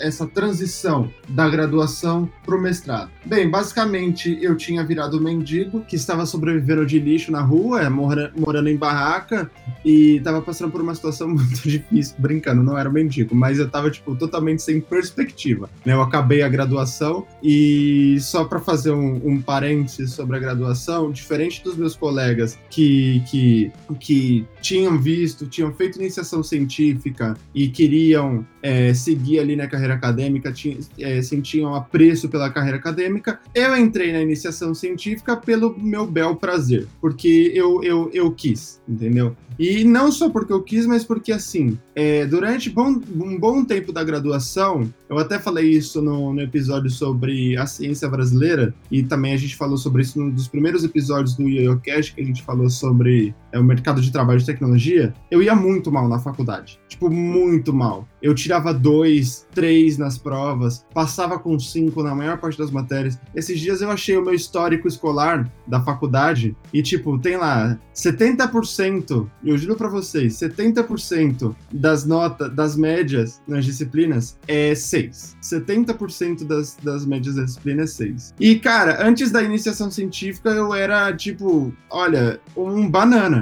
[0.00, 3.10] essa transição da graduação para o mestrado?
[3.24, 8.32] Bem, basicamente eu tinha virado mendigo que estava sobrevivendo de lixo na rua, é, mora,
[8.36, 9.50] morando em barraca
[9.84, 13.90] e estava passando por uma situação muito difícil, brincando, não era mendigo, mas eu estava
[13.90, 15.68] tipo totalmente sem perspectiva.
[15.84, 15.92] Né?
[15.92, 21.62] Eu acabei a graduação e só para fazer um, um parênteses sobre a graduação, diferente
[21.62, 28.94] dos meus colegas que que que tinham visto, tinham feito iniciação científica e queriam é,
[28.94, 33.40] seguir ali na carreira acadêmica, tinha, é, sentiam apreço pela carreira acadêmica.
[33.54, 39.36] Eu entrei na iniciação científica pelo meu bel prazer, porque eu, eu, eu quis, entendeu?
[39.58, 43.92] E não só porque eu quis, mas porque, assim, é, durante bom, um bom tempo
[43.92, 49.34] da graduação, eu até falei isso no, no, episódio sobre a ciência brasileira, e também
[49.34, 52.70] a gente falou sobre isso num dos primeiros episódios do YoYoCast, que a gente falou
[52.70, 55.14] sobre é, o mercado de trabalho de tecnologia.
[55.30, 56.80] Eu ia muito mal na faculdade.
[56.88, 58.06] Tipo, muito mal.
[58.20, 63.18] Eu tirava dois, três nas provas, passava com cinco na maior parte das matérias.
[63.34, 69.28] Esses dias eu achei o meu histórico escolar da faculdade, e, tipo, tem lá 70%
[69.44, 75.36] eu juro para vocês, 70% das notas, das médias nas disciplinas é 6.
[75.42, 78.34] 70% das, das médias das disciplinas é 6.
[78.38, 83.41] E, cara, antes da iniciação científica, eu era, tipo, olha, um banana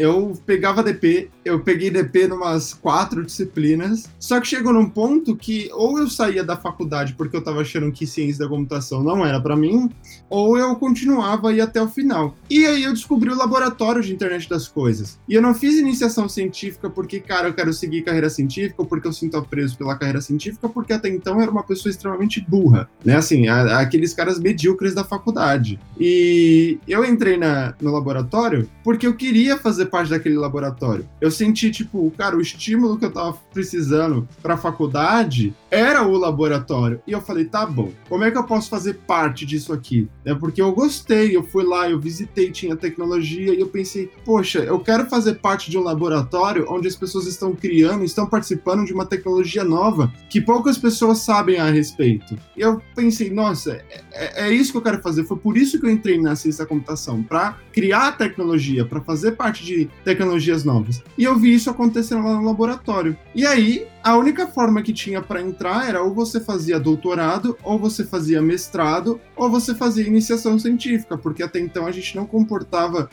[0.00, 5.68] eu pegava DP, eu peguei DP numas quatro disciplinas, só que chegou num ponto que
[5.74, 9.38] ou eu saía da faculdade porque eu tava achando que ciência da computação não era
[9.38, 9.90] para mim,
[10.30, 12.34] ou eu continuava e até o final.
[12.48, 15.18] E aí eu descobri o laboratório de internet das coisas.
[15.28, 19.06] E eu não fiz iniciação científica porque, cara, eu quero seguir carreira científica, ou porque
[19.06, 22.88] eu sinto apreço pela carreira científica, porque até então eu era uma pessoa extremamente burra,
[23.04, 23.16] né?
[23.16, 25.78] Assim, a, aqueles caras medíocres da faculdade.
[25.98, 31.08] E eu entrei na, no laboratório porque eu queria fazer parte daquele laboratório.
[31.20, 37.00] Eu senti, tipo, cara, o estímulo que eu tava precisando pra faculdade era o laboratório.
[37.06, 40.08] E eu falei, tá bom, como é que eu posso fazer parte disso aqui?
[40.24, 44.60] É porque eu gostei, eu fui lá, eu visitei, tinha tecnologia, e eu pensei, poxa,
[44.60, 48.92] eu quero fazer parte de um laboratório onde as pessoas estão criando, estão participando de
[48.92, 52.38] uma tecnologia nova que poucas pessoas sabem a respeito.
[52.56, 55.24] E eu pensei, nossa, é, é, isso que eu quero fazer.
[55.24, 59.32] Foi por isso que eu entrei na ciência da computação, para criar tecnologia, para fazer
[59.32, 61.02] parte de tecnologias novas.
[61.16, 63.16] E eu vi isso acontecendo lá no laboratório.
[63.34, 67.78] E aí, a única forma que tinha para entrar era ou você fazia doutorado, ou
[67.78, 73.08] você fazia mestrado, ou você fazia iniciação científica, porque até então a gente não comportava.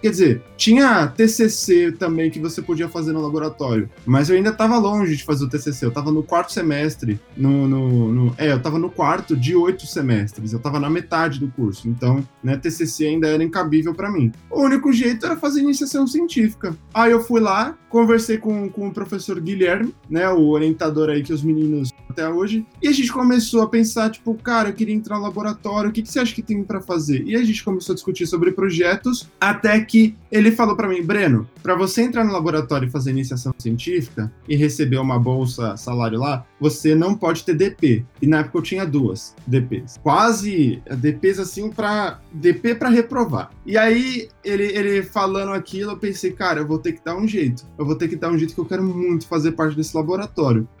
[0.00, 4.78] Quer dizer, tinha TCC também que você podia fazer no laboratório, mas eu ainda estava
[4.78, 5.84] longe de fazer o TCC.
[5.84, 9.86] Eu estava no quarto semestre, no, no, no, é, eu estava no quarto de oito
[9.86, 10.52] semestres.
[10.52, 14.32] Eu estava na metade do curso, então, né, TCC ainda era incabível para mim.
[14.50, 16.76] O único jeito era fazer iniciação científica.
[16.92, 21.32] Aí eu fui lá, conversei com, com o professor Guilherme, né, o orientador aí que
[21.32, 25.16] os meninos até hoje, e a gente começou a pensar, tipo, cara, eu queria entrar
[25.16, 27.22] no laboratório, o que, que você acha que tem para fazer?
[27.26, 31.46] E a gente começou a discutir sobre projetos, até que ele falou para mim, Breno,
[31.62, 36.46] para você entrar no laboratório e fazer iniciação científica e receber uma bolsa salário lá,
[36.60, 38.04] você não pode ter DP.
[38.20, 39.98] E na época eu tinha duas DPs.
[40.02, 43.50] Quase DPs assim para DP para reprovar.
[43.64, 47.26] E aí ele, ele falando aquilo, eu pensei, cara, eu vou ter que dar um
[47.26, 47.66] jeito.
[47.78, 50.15] Eu vou ter que dar um jeito que eu quero muito fazer parte desse laboratório.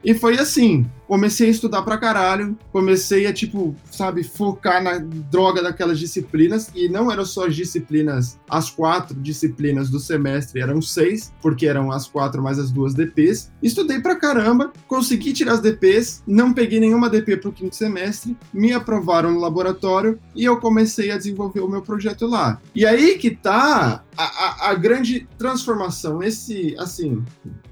[0.04, 0.86] E foi assim.
[1.06, 6.88] Comecei a estudar pra caralho, comecei a, tipo, sabe, focar na droga daquelas disciplinas, e
[6.88, 12.08] não eram só as disciplinas, as quatro disciplinas do semestre, eram seis, porque eram as
[12.08, 13.52] quatro mais as duas DPs.
[13.62, 18.72] Estudei pra caramba, consegui tirar as DPs, não peguei nenhuma DP pro quinto semestre, me
[18.72, 22.60] aprovaram no laboratório, e eu comecei a desenvolver o meu projeto lá.
[22.74, 27.22] E aí que tá a, a, a, grande transformação, esse, assim,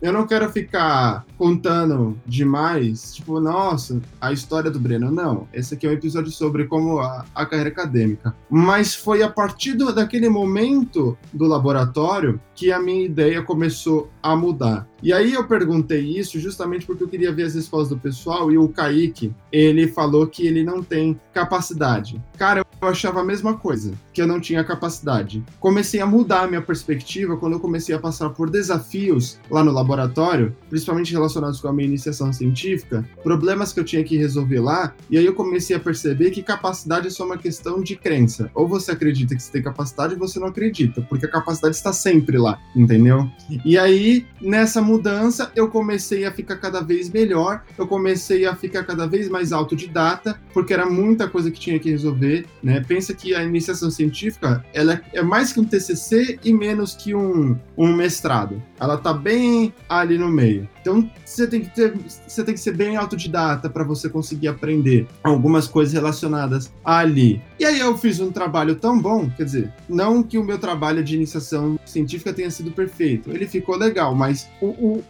[0.01, 1.25] eu não quero ficar
[1.55, 5.47] contando demais, tipo, nossa, a história do Breno, não.
[5.53, 8.35] Esse aqui é um episódio sobre como a, a carreira acadêmica.
[8.51, 14.35] Mas foi a partir do, daquele momento do laboratório que a minha ideia começou a
[14.35, 14.89] mudar.
[15.03, 18.57] E aí eu perguntei isso justamente porque eu queria ver as respostas do pessoal e
[18.57, 22.23] o Kaique, ele falou que ele não tem capacidade.
[22.39, 25.45] Cara, eu achava a mesma coisa, que eu não tinha capacidade.
[25.61, 29.73] Comecei a mudar a minha perspectiva quando eu comecei a passar por desafios lá no
[29.73, 34.95] laboratório, principalmente relacionados com a minha iniciação científica, problemas que eu tinha que resolver lá,
[35.11, 38.51] e aí eu comecei a perceber que capacidade é só uma questão de crença.
[38.55, 41.93] Ou você acredita que você tem capacidade ou você não acredita, porque a capacidade está
[41.93, 43.29] sempre lá, entendeu?
[43.65, 48.85] E aí, nessa mudança, eu comecei a ficar cada vez melhor, eu comecei a ficar
[48.85, 52.81] cada vez mais autodidata, porque era muita coisa que tinha que resolver, né?
[52.87, 57.59] Pensa que a iniciação científica, ela é mais que um TCC e menos que um,
[57.77, 58.63] um mestrado.
[58.79, 60.69] Ela tá bem ali no meio.
[60.85, 61.95] Então, você tem que ter,
[62.29, 67.41] você tem que ser bem autodidata para você conseguir aprender algumas coisas relacionadas ali.
[67.59, 71.03] E aí eu fiz um trabalho tão bom, quer dizer, não que o meu trabalho
[71.03, 74.67] de iniciação científica tenha sido perfeito, ele ficou legal, mas o,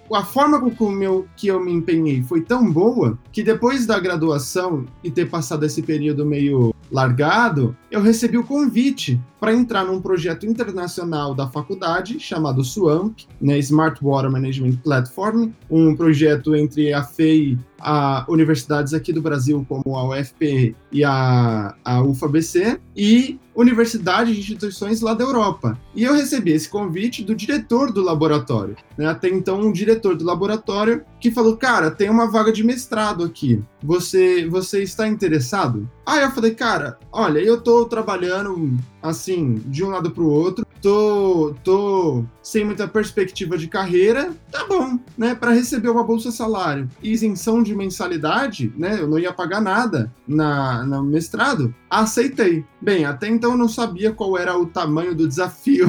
[0.08, 3.84] o, a forma com que, meu, que eu me empenhei foi tão boa que depois
[3.84, 9.84] da graduação e ter passado esse período meio largado, eu recebi o convite para entrar
[9.84, 16.92] num projeto internacional da faculdade chamado SWAMP, né, Smart Water Management Platform, um projeto entre
[16.92, 23.38] a FEI a universidades aqui do Brasil, como a UFP e a, a UFABC, e
[23.54, 25.78] universidades e instituições lá da Europa.
[25.94, 29.06] E eu recebi esse convite do diretor do laboratório, né?
[29.06, 33.62] até então um diretor do laboratório que falou, cara, tem uma vaga de mestrado aqui,
[33.82, 35.88] você, você está interessado?
[36.06, 41.54] Aí eu falei, cara, olha, eu tô trabalhando assim, de um lado pro outro, tô,
[41.62, 45.34] tô sem muita perspectiva de carreira, tá bom, né?
[45.34, 48.98] Para receber uma bolsa salário e isenção de mensalidade, né?
[48.98, 52.64] Eu não ia pagar nada na, no mestrado, aceitei.
[52.80, 55.86] Bem, até então eu não sabia qual era o tamanho do desafio.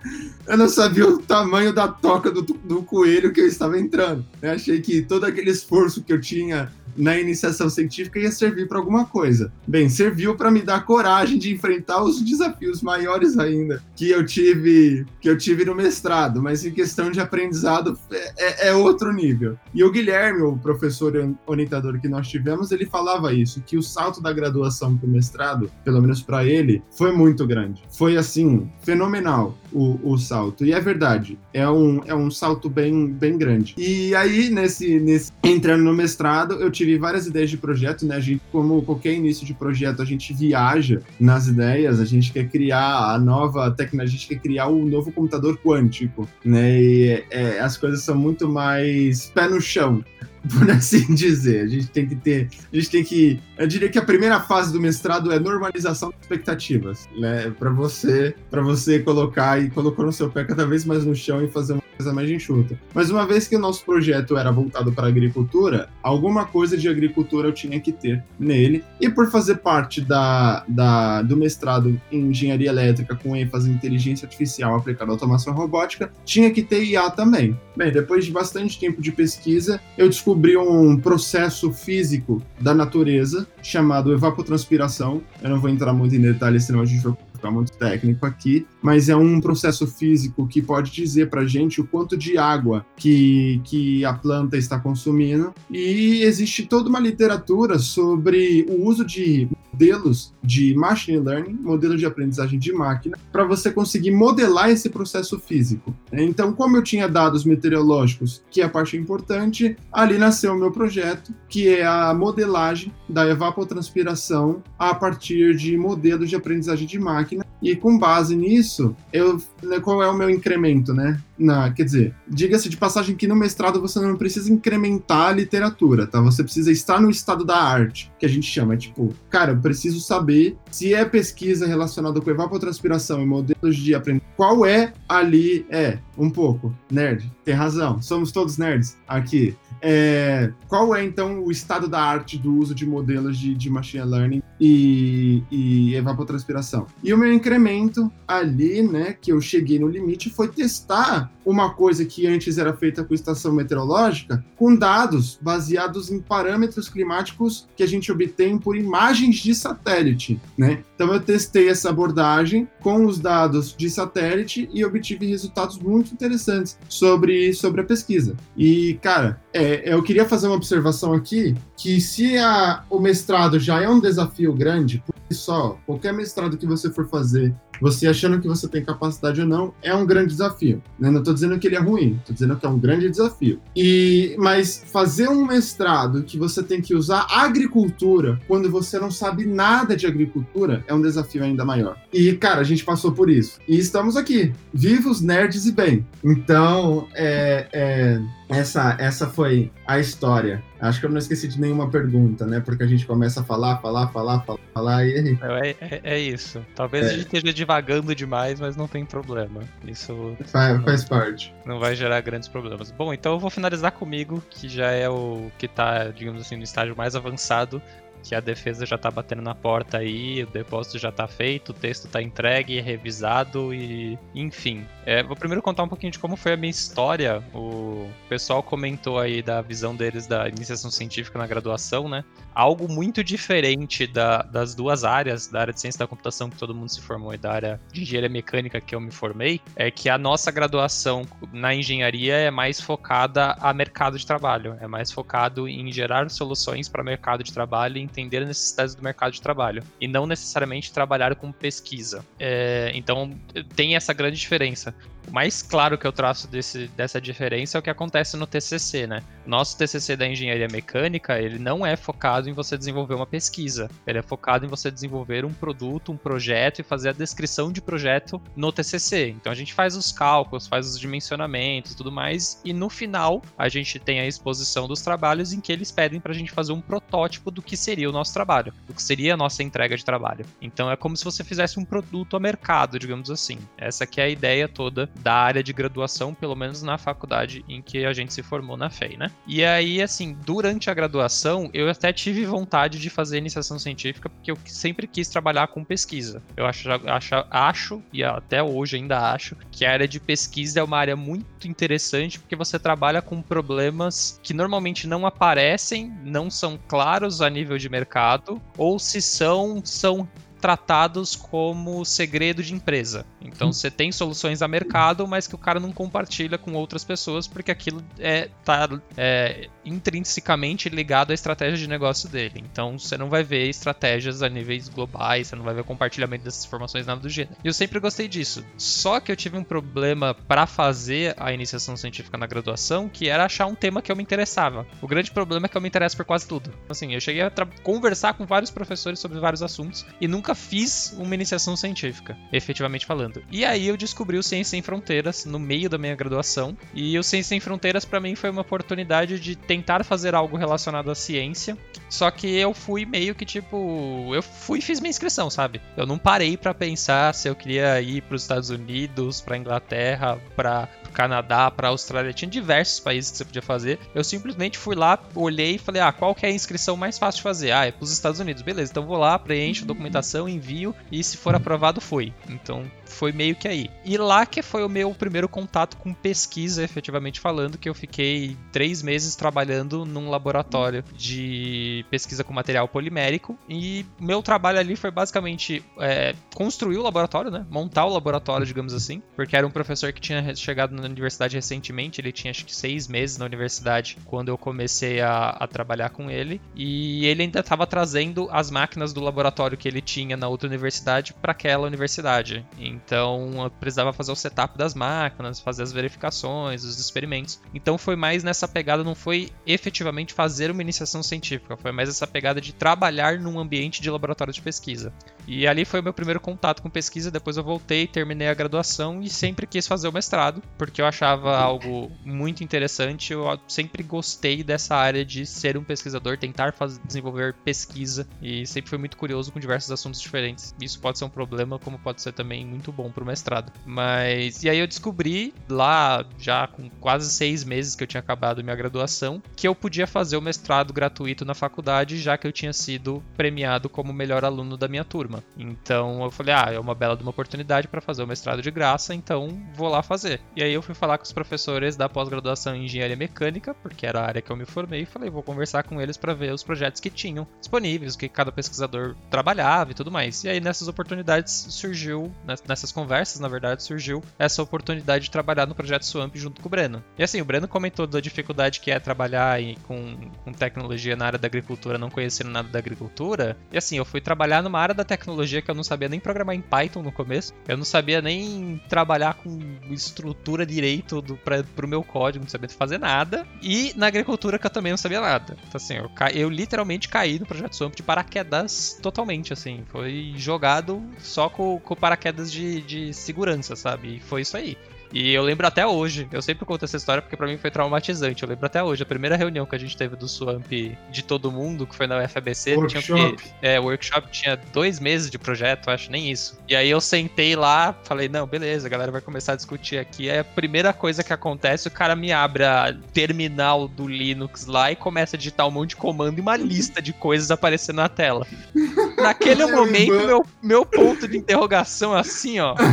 [0.48, 4.24] eu não sabia o tamanho da toca do, do coelho que eu estava entrando.
[4.40, 8.78] Eu achei que todo aquele esforço que eu tinha na iniciação científica ia servir para
[8.78, 9.52] alguma coisa.
[9.66, 15.06] Bem, serviu para me dar coragem de enfrentar os desafios maiores ainda que eu tive
[15.20, 19.56] que eu tive no mestrado, mas em questão de aprendizado é, é, é outro nível.
[19.72, 21.12] E o Guilherme, o professor
[21.46, 25.70] orientador que nós tivemos, ele falava isso, que o salto da graduação para o mestrado,
[25.84, 27.82] pelo menos para ele, foi muito grande.
[27.90, 30.64] Foi assim, fenomenal o, o salto.
[30.64, 33.74] E é verdade, é um, é um salto bem, bem grande.
[33.76, 38.16] E aí, nesse, nesse entrando no mestrado, eu tive tive várias ideias de projeto, né?
[38.16, 42.48] A gente, como qualquer início de projeto, a gente viaja nas ideias, a gente quer
[42.48, 46.80] criar a nova tecnologia, a gente quer criar o um novo computador quântico, né?
[46.80, 50.04] E é, as coisas são muito mais pé no chão
[50.52, 51.64] por assim dizer.
[51.64, 54.72] A gente tem que ter, a gente tem que, eu diria que a primeira fase
[54.72, 57.50] do mestrado é normalização de expectativas, né?
[57.58, 61.42] Para você, para você colocar e colocou no seu pé cada vez mais no chão
[61.42, 62.78] e fazer uma coisa mais enxuta.
[62.92, 67.48] Mas uma vez que o nosso projeto era voltado para agricultura, alguma coisa de agricultura
[67.48, 68.84] eu tinha que ter nele.
[69.00, 74.26] E por fazer parte da, da, do mestrado em engenharia elétrica com ênfase em inteligência
[74.26, 77.58] artificial aplicada à automação robótica, tinha que ter IA também.
[77.76, 84.12] Bem, depois de bastante tempo de pesquisa, eu descobri um processo físico da natureza chamado
[84.12, 85.22] evapotranspiração.
[85.42, 87.14] Eu não vou entrar muito em detalhes, senão a gente vai
[87.50, 92.16] muito técnico aqui, mas é um processo físico que pode dizer para gente o quanto
[92.16, 95.54] de água que, que a planta está consumindo.
[95.70, 102.06] E existe toda uma literatura sobre o uso de modelos de machine learning, modelos de
[102.06, 105.94] aprendizagem de máquina, para você conseguir modelar esse processo físico.
[106.12, 110.70] Então, como eu tinha dados meteorológicos, que é a parte importante, ali nasceu o meu
[110.70, 117.44] projeto, que é a modelagem da evapotranspiração a partir de modelos de aprendizagem de máquina.
[117.60, 121.18] E com base nisso, eu, né, qual é o meu incremento, né?
[121.38, 126.06] Na, quer dizer, diga-se de passagem que no mestrado você não precisa incrementar a literatura,
[126.06, 126.20] tá?
[126.20, 129.58] Você precisa estar no estado da arte, que a gente chama, é tipo, cara, eu
[129.58, 135.66] preciso saber se é pesquisa relacionada com evapotranspiração e modelos de aprendizagem, qual é ali,
[135.70, 139.56] é, um pouco, nerd, tem razão, somos todos nerds aqui.
[139.86, 144.02] É, qual é então o estado da arte do uso de modelos de, de machine
[144.02, 146.86] learning e, e evapotranspiração?
[147.02, 152.04] E o meu incremento ali, né, que eu cheguei no limite, foi testar uma coisa
[152.04, 157.86] que antes era feita com estação meteorológica, com dados baseados em parâmetros climáticos que a
[157.86, 160.82] gente obtém por imagens de satélite, né?
[160.94, 166.78] Então eu testei essa abordagem com os dados de satélite e obtive resultados muito interessantes
[166.88, 168.36] sobre, sobre a pesquisa.
[168.56, 173.82] E, cara, é, eu queria fazer uma observação aqui, que se a, o mestrado já
[173.82, 177.54] é um desafio grande, por só, qualquer mestrado que você for fazer
[177.84, 180.82] você achando que você tem capacidade ou não é um grande desafio.
[180.98, 181.10] Né?
[181.10, 183.60] Não estou dizendo que ele é ruim, estou dizendo que é um grande desafio.
[183.76, 189.44] E mas fazer um mestrado que você tem que usar agricultura quando você não sabe
[189.44, 191.98] nada de agricultura é um desafio ainda maior.
[192.10, 196.06] E cara, a gente passou por isso e estamos aqui, vivos, nerds e bem.
[196.24, 198.20] Então, é, é
[198.58, 200.62] essa, essa foi a história.
[200.80, 202.60] Acho que eu não esqueci de nenhuma pergunta, né?
[202.60, 205.36] Porque a gente começa a falar, falar, falar, falar, falar e.
[205.40, 206.64] É, é, é isso.
[206.74, 207.10] Talvez é.
[207.10, 209.62] a gente esteja divagando demais, mas não tem problema.
[209.86, 210.36] Isso.
[210.46, 211.54] Faz, não, faz parte.
[211.64, 212.90] Não vai gerar grandes problemas.
[212.90, 216.64] Bom, então eu vou finalizar comigo, que já é o que tá, digamos assim, no
[216.64, 217.80] estágio mais avançado
[218.24, 221.74] que a defesa já tá batendo na porta aí, o depósito já tá feito, o
[221.74, 224.86] texto tá entregue, revisado e enfim.
[225.04, 227.44] É, vou primeiro contar um pouquinho de como foi a minha história.
[227.52, 232.24] O pessoal comentou aí da visão deles da iniciação científica na graduação, né?
[232.54, 236.74] Algo muito diferente da, das duas áreas, da área de ciência da computação que todo
[236.74, 240.08] mundo se formou e da área de engenharia mecânica que eu me formei, é que
[240.08, 245.68] a nossa graduação na engenharia é mais focada a mercado de trabalho, é mais focado
[245.68, 250.06] em gerar soluções para mercado de trabalho entender as necessidades do mercado de trabalho e
[250.06, 252.24] não necessariamente trabalhar com pesquisa.
[252.38, 253.34] É, então
[253.74, 254.94] tem essa grande diferença.
[255.28, 259.06] O mais claro que eu traço desse, dessa diferença é o que acontece no TCC,
[259.06, 259.22] né?
[259.46, 263.90] Nosso TCC da engenharia mecânica, ele não é focado em você desenvolver uma pesquisa.
[264.06, 267.82] Ele é focado em você desenvolver um produto, um projeto e fazer a descrição de
[267.82, 269.28] projeto no TCC.
[269.28, 273.68] Então a gente faz os cálculos, faz os dimensionamentos tudo mais, e no final a
[273.68, 276.80] gente tem a exposição dos trabalhos em que eles pedem para a gente fazer um
[276.80, 280.46] protótipo do que seria o nosso trabalho, do que seria a nossa entrega de trabalho.
[280.60, 283.58] Então é como se você fizesse um produto a mercado, digamos assim.
[283.76, 287.82] Essa que é a ideia toda da área de graduação, pelo menos na faculdade em
[287.82, 289.30] que a gente se formou na FEI, né?
[289.46, 294.50] E aí, assim, durante a graduação, eu até tive vontade de fazer iniciação científica, porque
[294.50, 296.42] eu sempre quis trabalhar com pesquisa.
[296.56, 300.82] Eu acho, acho, acho e até hoje ainda acho, que a área de pesquisa é
[300.82, 306.78] uma área muito interessante, porque você trabalha com problemas que normalmente não aparecem, não são
[306.88, 310.28] claros a nível de mercado, ou se são, são
[310.64, 313.26] tratados como segredo de empresa.
[313.38, 317.46] Então você tem soluções a mercado, mas que o cara não compartilha com outras pessoas
[317.46, 322.64] porque aquilo é, tá é, intrinsecamente ligado à estratégia de negócio dele.
[322.64, 326.64] Então você não vai ver estratégias a níveis globais, você não vai ver compartilhamento dessas
[326.64, 327.58] informações, nada do gênero.
[327.62, 328.64] E eu sempre gostei disso.
[328.78, 333.44] Só que eu tive um problema para fazer a iniciação científica na graduação, que era
[333.44, 334.86] achar um tema que eu me interessava.
[335.02, 336.72] O grande problema é que eu me interesso por quase tudo.
[336.88, 337.52] Assim, eu cheguei a
[337.82, 343.42] conversar com vários professores sobre vários assuntos e nunca fiz uma iniciação científica, efetivamente falando.
[343.50, 346.76] E aí eu descobri o Ciência Sem Fronteiras no meio da minha graduação.
[346.94, 351.10] E o Ciência Sem Fronteiras para mim foi uma oportunidade de tentar fazer algo relacionado
[351.10, 351.76] à ciência.
[352.08, 355.80] Só que eu fui meio que tipo, eu fui e fiz minha inscrição, sabe?
[355.96, 360.38] Eu não parei para pensar se eu queria ir para os Estados Unidos, para Inglaterra,
[360.54, 363.98] para Canadá, para Austrália, tinha diversos países que você podia fazer.
[364.14, 367.38] Eu simplesmente fui lá, olhei e falei: "Ah, qual que é a inscrição mais fácil
[367.38, 368.62] de fazer?" Ah, é para os Estados Unidos.
[368.62, 372.32] Beleza, então vou lá, preencho a documentação envio e se for aprovado, foi.
[372.48, 373.90] Então foi meio que aí.
[374.04, 378.56] E lá que foi o meu primeiro contato com pesquisa, efetivamente falando, que eu fiquei
[378.72, 383.58] três meses trabalhando num laboratório de pesquisa com material polimérico.
[383.68, 387.66] E meu trabalho ali foi basicamente é, construir o laboratório, né?
[387.70, 389.22] Montar o laboratório, digamos assim.
[389.36, 393.08] Porque era um professor que tinha chegado na universidade recentemente, ele tinha acho que seis
[393.08, 396.60] meses na universidade quando eu comecei a, a trabalhar com ele.
[396.74, 401.32] E ele ainda estava trazendo as máquinas do laboratório que ele tinha na outra universidade
[401.34, 402.64] para aquela universidade.
[402.94, 407.60] Então eu precisava fazer o setup das máquinas, fazer as verificações, os experimentos.
[407.74, 412.26] Então foi mais nessa pegada, não foi efetivamente fazer uma iniciação científica, foi mais essa
[412.26, 415.12] pegada de trabalhar num ambiente de laboratório de pesquisa.
[415.46, 419.22] E ali foi o meu primeiro contato com pesquisa, depois eu voltei, terminei a graduação
[419.22, 424.62] e sempre quis fazer o mestrado, porque eu achava algo muito interessante, eu sempre gostei
[424.62, 429.52] dessa área de ser um pesquisador, tentar fazer, desenvolver pesquisa e sempre fui muito curioso
[429.52, 430.74] com diversos assuntos diferentes.
[430.80, 433.72] Isso pode ser um problema, como pode ser também muito bom pro mestrado.
[433.84, 438.62] Mas, e aí eu descobri lá, já com quase seis meses que eu tinha acabado
[438.62, 442.72] minha graduação, que eu podia fazer o mestrado gratuito na faculdade, já que eu tinha
[442.72, 445.33] sido premiado como melhor aluno da minha turma.
[445.56, 448.70] Então eu falei, ah, é uma bela de uma oportunidade para fazer o mestrado de
[448.70, 450.40] graça, então vou lá fazer.
[450.56, 454.20] E aí eu fui falar com os professores da pós-graduação em engenharia mecânica, porque era
[454.20, 456.62] a área que eu me formei, e falei, vou conversar com eles para ver os
[456.62, 460.44] projetos que tinham disponíveis, o que cada pesquisador trabalhava e tudo mais.
[460.44, 462.32] E aí nessas oportunidades surgiu,
[462.66, 466.70] nessas conversas, na verdade, surgiu essa oportunidade de trabalhar no projeto Swamp junto com o
[466.70, 467.02] Breno.
[467.18, 471.38] E assim, o Breno comentou da dificuldade que é trabalhar com, com tecnologia na área
[471.38, 473.56] da agricultura, não conhecendo nada da agricultura.
[473.72, 475.23] E assim, eu fui trabalhar numa área da tecnologia
[475.62, 477.52] que eu não sabia nem programar em Python no começo.
[477.66, 479.58] Eu não sabia nem trabalhar com
[479.90, 483.46] estrutura direito do, pra, pro meu código, não sabia fazer nada.
[483.62, 485.56] E na agricultura que eu também não sabia nada.
[485.66, 489.84] Então assim, eu, eu literalmente caí no projeto Swamp de paraquedas totalmente, assim.
[489.88, 494.16] Foi jogado só com, com paraquedas de, de segurança, sabe?
[494.16, 494.76] E foi isso aí.
[495.14, 498.42] E eu lembro até hoje, eu sempre conto essa história porque para mim foi traumatizante.
[498.42, 501.52] Eu lembro até hoje, a primeira reunião que a gente teve do Swamp de todo
[501.52, 503.04] mundo, que foi na UFABC, workshop.
[503.04, 506.58] tinha é, o workshop tinha dois meses de projeto, acho, nem isso.
[506.68, 510.28] E aí eu sentei lá, falei, não, beleza, a galera vai começar a discutir aqui.
[510.28, 514.90] Aí a primeira coisa que acontece, o cara me abre a terminal do Linux lá
[514.90, 518.08] e começa a digitar um monte de comando e uma lista de coisas aparecendo na
[518.08, 518.44] tela.
[519.16, 522.74] Naquele momento, meu, meu ponto de interrogação assim, ó.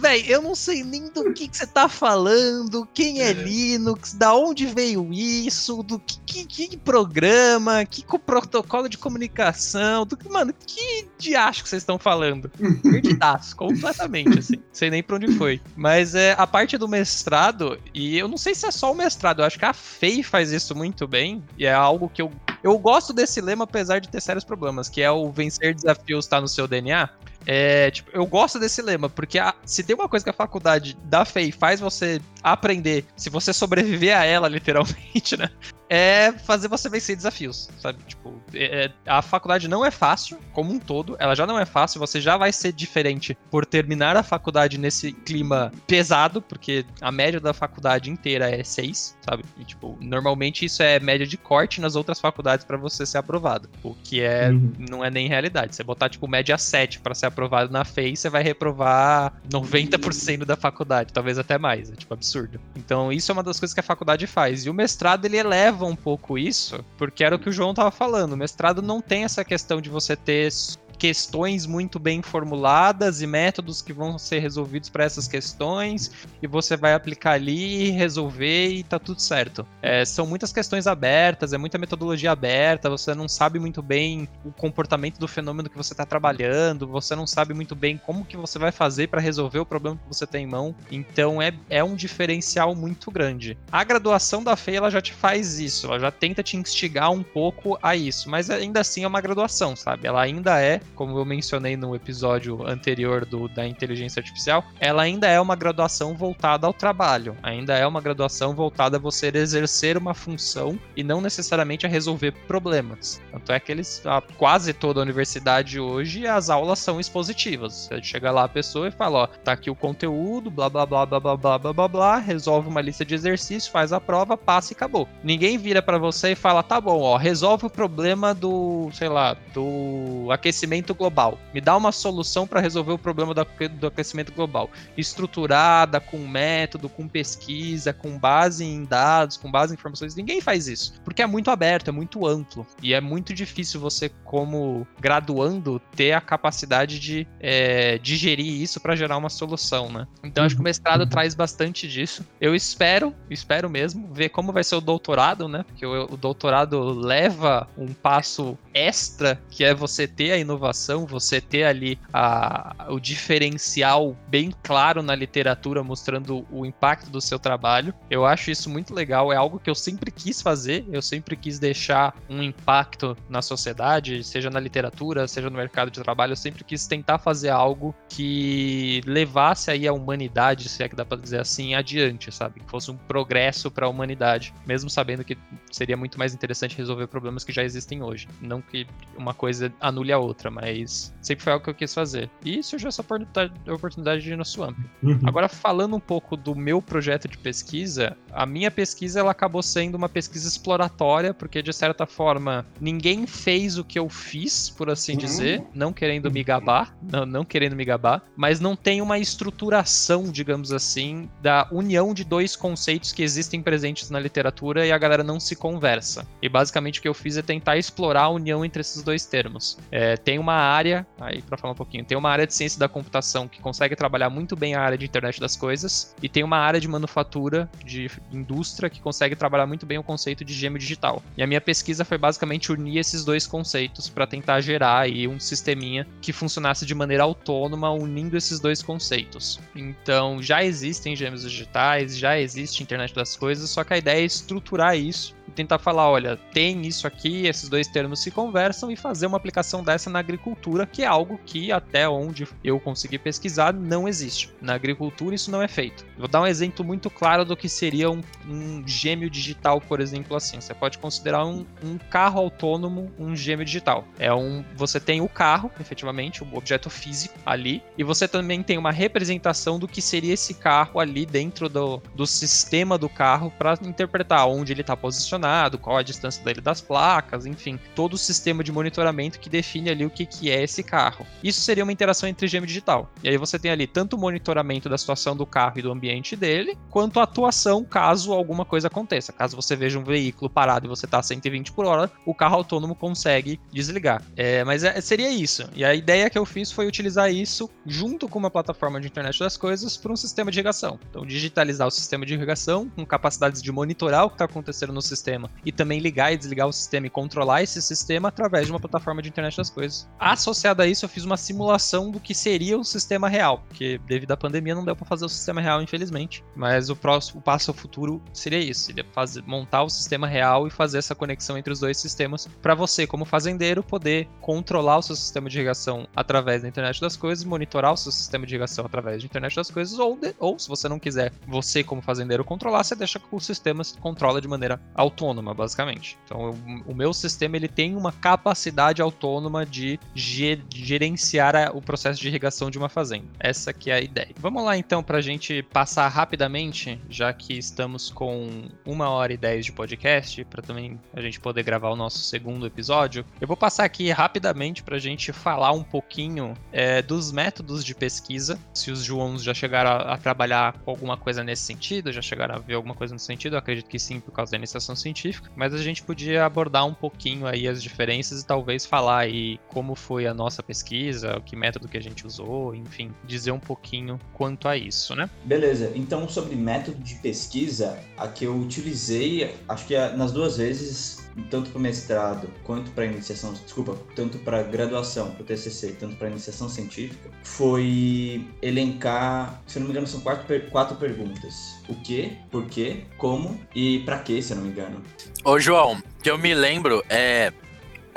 [0.00, 4.34] Véi, eu não sei nem do que, que você tá falando, quem é Linux, da
[4.34, 10.52] onde veio isso, do que, que, que programa, que protocolo de comunicação, do que, mano,
[10.66, 12.50] que diacho que vocês estão falando?
[12.82, 14.56] Perdidaço, completamente, assim.
[14.72, 15.60] Sei nem pra onde foi.
[15.76, 19.40] Mas é, a parte do mestrado, e eu não sei se é só o mestrado,
[19.40, 22.30] eu acho que a FEI faz isso muito bem, e é algo que eu
[22.62, 26.40] Eu gosto desse lema, apesar de ter sérios problemas, que é o vencer desafios está
[26.40, 27.08] no seu DNA.
[27.50, 30.94] É, tipo, eu gosto desse lema, porque a, se tem uma coisa que a faculdade
[31.24, 35.48] fé e faz você aprender, se você sobreviver a ela, literalmente, né?
[35.88, 37.98] É fazer você vencer desafios, sabe?
[38.06, 41.64] Tipo, é, é, a faculdade não é fácil, como um todo, ela já não é
[41.64, 47.10] fácil, você já vai ser diferente por terminar a faculdade nesse clima pesado, porque a
[47.10, 49.44] média da faculdade inteira é 6, sabe?
[49.58, 53.68] E, tipo, normalmente isso é média de corte nas outras faculdades para você ser aprovado,
[53.82, 54.72] o que é, uhum.
[54.90, 55.74] não é nem realidade.
[55.74, 60.56] Você botar, tipo, média 7 para ser aprovado na FEI, você vai reprovar 90% da
[60.56, 62.60] faculdade, talvez até mais, é, tipo, absurdo.
[62.76, 64.66] Então, isso é uma das coisas que a faculdade faz.
[64.66, 67.90] E o mestrado, ele eleva um pouco isso, porque era o que o João tava
[67.90, 68.32] falando.
[68.32, 70.50] O mestrado não tem essa questão de você ter
[70.98, 76.10] questões muito bem formuladas e métodos que vão ser resolvidos para essas questões
[76.42, 79.66] e você vai aplicar ali resolver e tá tudo certo.
[79.80, 84.50] É, são muitas questões abertas, é muita metodologia aberta, você não sabe muito bem o
[84.50, 88.58] comportamento do fenômeno que você está trabalhando, você não sabe muito bem como que você
[88.58, 90.74] vai fazer para resolver o problema que você tem em mão.
[90.90, 93.56] Então é, é um diferencial muito grande.
[93.70, 97.22] A graduação da FEI ela já te faz isso, ela já tenta te instigar um
[97.22, 100.06] pouco a isso, mas ainda assim é uma graduação, sabe?
[100.06, 105.26] Ela ainda é como eu mencionei no episódio anterior do, da inteligência artificial, ela ainda
[105.28, 110.14] é uma graduação voltada ao trabalho, ainda é uma graduação voltada a você exercer uma
[110.14, 113.20] função e não necessariamente a resolver problemas.
[113.30, 117.88] Tanto é que eles, a, quase toda a universidade hoje, as aulas são expositivas.
[117.88, 121.06] Você chega lá a pessoa e fala, ó, tá aqui o conteúdo, blá blá blá
[121.06, 124.72] blá blá blá blá blá, blá resolve uma lista de exercícios, faz a prova, passa
[124.72, 125.08] e acabou.
[125.22, 129.36] Ninguém vira para você e fala, tá bom, ó, resolve o problema do, sei lá,
[129.52, 131.38] do aquecimento aquecimento global.
[131.52, 134.70] Me dá uma solução para resolver o problema do, aquecimento global.
[134.96, 140.14] Estruturada, com método, com pesquisa, com base em dados, com base em informações.
[140.14, 140.94] Ninguém faz isso.
[141.04, 142.66] Porque é muito aberto, é muito amplo.
[142.82, 148.96] E é muito difícil você, como graduando, ter a capacidade de é, digerir isso para
[148.96, 150.06] gerar uma solução, né?
[150.22, 151.08] Então acho que o mestrado uhum.
[151.08, 152.24] traz bastante disso.
[152.40, 155.64] Eu espero, espero mesmo, ver como vai ser o doutorado, né?
[155.64, 161.06] Porque o, o doutorado leva um passo extra, que é você ter a inovação inovação,
[161.06, 167.38] você ter ali a, o diferencial bem claro na literatura, mostrando o impacto do seu
[167.38, 167.94] trabalho.
[168.10, 171.58] Eu acho isso muito legal, é algo que eu sempre quis fazer, eu sempre quis
[171.58, 176.64] deixar um impacto na sociedade, seja na literatura, seja no mercado de trabalho, eu sempre
[176.64, 181.40] quis tentar fazer algo que levasse aí a humanidade, se é que dá para dizer
[181.40, 182.60] assim, adiante, sabe?
[182.60, 185.36] Que fosse um progresso para a humanidade, mesmo sabendo que
[185.70, 190.12] seria muito mais interessante resolver problemas que já existem hoje, não que uma coisa anule
[190.12, 192.28] a outra, mas sempre foi algo que eu quis fazer.
[192.44, 194.76] E surgiu essa oportunidade, de ir no Swamp.
[195.02, 195.20] Uhum.
[195.24, 199.94] Agora, falando um pouco do meu projeto de pesquisa, a minha pesquisa ela acabou sendo
[199.94, 205.12] uma pesquisa exploratória, porque de certa forma ninguém fez o que eu fiz, por assim
[205.12, 205.18] uhum.
[205.18, 210.24] dizer, não querendo me gabar, não, não querendo me gabar, mas não tem uma estruturação,
[210.24, 215.22] digamos assim, da união de dois conceitos que existem presentes na literatura e a galera
[215.22, 216.26] não se conversa.
[216.42, 219.78] E basicamente o que eu fiz é tentar explorar a união entre esses dois termos.
[219.90, 222.80] É, tem uma uma área, aí para falar um pouquinho, tem uma área de ciência
[222.80, 226.42] da computação que consegue trabalhar muito bem a área de internet das coisas, e tem
[226.42, 230.78] uma área de manufatura, de indústria, que consegue trabalhar muito bem o conceito de gêmeo
[230.78, 231.22] digital.
[231.36, 235.38] E a minha pesquisa foi basicamente unir esses dois conceitos para tentar gerar aí um
[235.38, 239.60] sisteminha que funcionasse de maneira autônoma, unindo esses dois conceitos.
[239.76, 244.24] Então, já existem gêmeos digitais, já existe internet das coisas, só que a ideia é
[244.24, 248.96] estruturar isso e tentar falar, olha, tem isso aqui, esses dois termos se conversam e
[248.96, 253.72] fazer uma aplicação dessa na agricultura, que é algo que até onde eu consegui pesquisar
[253.72, 254.52] não existe.
[254.60, 256.04] Na agricultura isso não é feito.
[256.18, 260.36] Vou dar um exemplo muito claro do que seria um, um gêmeo digital, por exemplo,
[260.36, 260.60] assim.
[260.60, 264.04] Você pode considerar um, um, carro autônomo um gêmeo digital.
[264.18, 268.76] É um, você tem o carro, efetivamente, o objeto físico ali, e você também tem
[268.76, 273.78] uma representação do que seria esse carro ali dentro do, do sistema do carro para
[273.82, 278.62] interpretar onde ele está posicionado, qual a distância dele das placas, enfim, todo o sistema
[278.62, 281.26] de monitoramento que define ali o que, que é esse carro.
[281.42, 283.10] Isso seria uma interação entre gêmeo digital.
[283.22, 286.34] E aí você tem ali tanto o monitoramento da situação do carro e do ambiente
[286.34, 289.32] dele, quanto a atuação caso alguma coisa aconteça.
[289.32, 292.56] Caso você veja um veículo parado e você está a 120 por hora, o carro
[292.56, 294.22] autônomo consegue desligar.
[294.36, 295.68] É, mas é, seria isso.
[295.74, 299.38] E a ideia que eu fiz foi utilizar isso junto com uma plataforma de internet
[299.38, 300.98] das coisas para um sistema de irrigação.
[301.10, 305.02] Então, digitalizar o sistema de irrigação com capacidades de monitorar o que está acontecendo no
[305.02, 308.80] sistema e também ligar e desligar o sistema e controlar esse sistema através de uma
[308.80, 310.07] plataforma de internet das coisas.
[310.18, 314.32] Associado a isso, eu fiz uma simulação do que seria um sistema real, porque devido
[314.32, 316.42] à pandemia não deu para fazer o sistema real, infelizmente.
[316.56, 320.70] Mas o próximo o passo futuro seria isso, seria fazer, montar o sistema real e
[320.70, 325.14] fazer essa conexão entre os dois sistemas para você, como fazendeiro, poder controlar o seu
[325.14, 329.22] sistema de irrigação através da internet das coisas, monitorar o seu sistema de irrigação através
[329.22, 332.82] da internet das coisas, ou, de, ou se você não quiser, você como fazendeiro controlar,
[332.82, 336.18] você deixa que o sistema se controla de maneira autônoma, basicamente.
[336.24, 336.54] Então,
[336.86, 342.70] o meu sistema ele tem uma capacidade autônoma de gerenciar a, o processo de irrigação
[342.70, 343.26] de uma fazenda.
[343.38, 344.30] Essa que é a ideia.
[344.38, 349.36] Vamos lá então para a gente passar rapidamente, já que estamos com uma hora e
[349.36, 353.24] dez de podcast, para também a gente poder gravar o nosso segundo episódio.
[353.40, 357.94] Eu vou passar aqui rapidamente para a gente falar um pouquinho é, dos métodos de
[357.94, 358.58] pesquisa.
[358.74, 362.56] Se os Joãos já chegaram a, a, trabalhar com alguma coisa nesse sentido, já chegaram
[362.56, 365.50] a ver alguma coisa nesse sentido, eu acredito que sim, por causa da iniciação científica.
[365.56, 369.87] Mas a gente podia abordar um pouquinho aí as diferenças e talvez falar aí como
[369.94, 374.68] foi a nossa pesquisa, que método que a gente usou, enfim, dizer um pouquinho quanto
[374.68, 375.28] a isso, né?
[375.44, 375.92] Beleza.
[375.94, 381.28] Então, sobre método de pesquisa, a que eu utilizei, acho que é nas duas vezes
[381.50, 386.28] tanto para mestrado quanto para iniciação, desculpa, tanto para graduação, para o TCC, tanto para
[386.28, 391.78] iniciação científica, foi elencar, se eu não me engano, são quatro, quatro perguntas.
[391.88, 395.02] O que, por quê, como e para quê, se eu não me engano.
[395.44, 397.52] Ô, João, que eu me lembro é,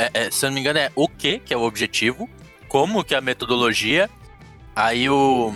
[0.02, 2.30] é, é se eu não me engano, é o que, que é o objetivo,
[2.68, 4.10] como que é a metodologia,
[4.76, 5.54] aí o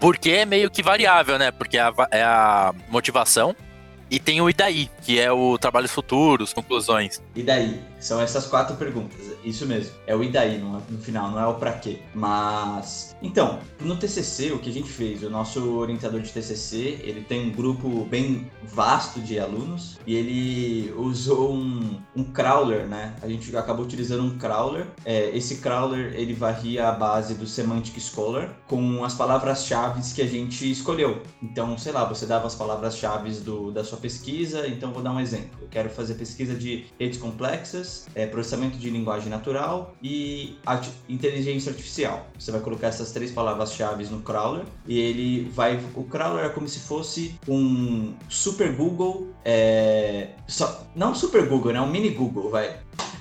[0.00, 1.50] porquê é meio que variável, né?
[1.50, 3.54] Porque é a, é a motivação
[4.10, 7.22] e tem o e daí, que é o trabalhos futuros, conclusões.
[7.36, 7.78] E daí?
[8.00, 9.18] São essas quatro perguntas.
[9.44, 9.92] Isso mesmo.
[10.06, 12.00] É o e daí no, no final, não é o pra quê.
[12.14, 13.14] Mas.
[13.22, 15.22] Então, no TCC, o que a gente fez?
[15.22, 20.92] O nosso orientador de TCC, ele tem um grupo bem vasto de alunos e ele
[20.96, 23.14] usou um, um crawler, né?
[23.22, 24.86] A gente acabou utilizando um crawler.
[25.04, 30.26] É, esse crawler, ele varria a base do Semantic Scholar com as palavras-chave que a
[30.26, 31.22] gente escolheu.
[31.42, 33.30] Então, sei lá, você dava as palavras-chave
[33.72, 34.66] da sua pesquisa.
[34.68, 35.58] Então, vou dar um exemplo.
[35.60, 40.56] Eu quero fazer pesquisa de redes complexas, é, processamento de linguagem natural e
[41.08, 42.26] inteligência artificial.
[42.38, 45.80] Você vai colocar essas três palavras-chave no crawler e ele vai.
[45.94, 49.28] O crawler é como se fosse um super Google.
[49.44, 51.80] É, só, não super Google, né?
[51.80, 52.78] Um mini Google, vai.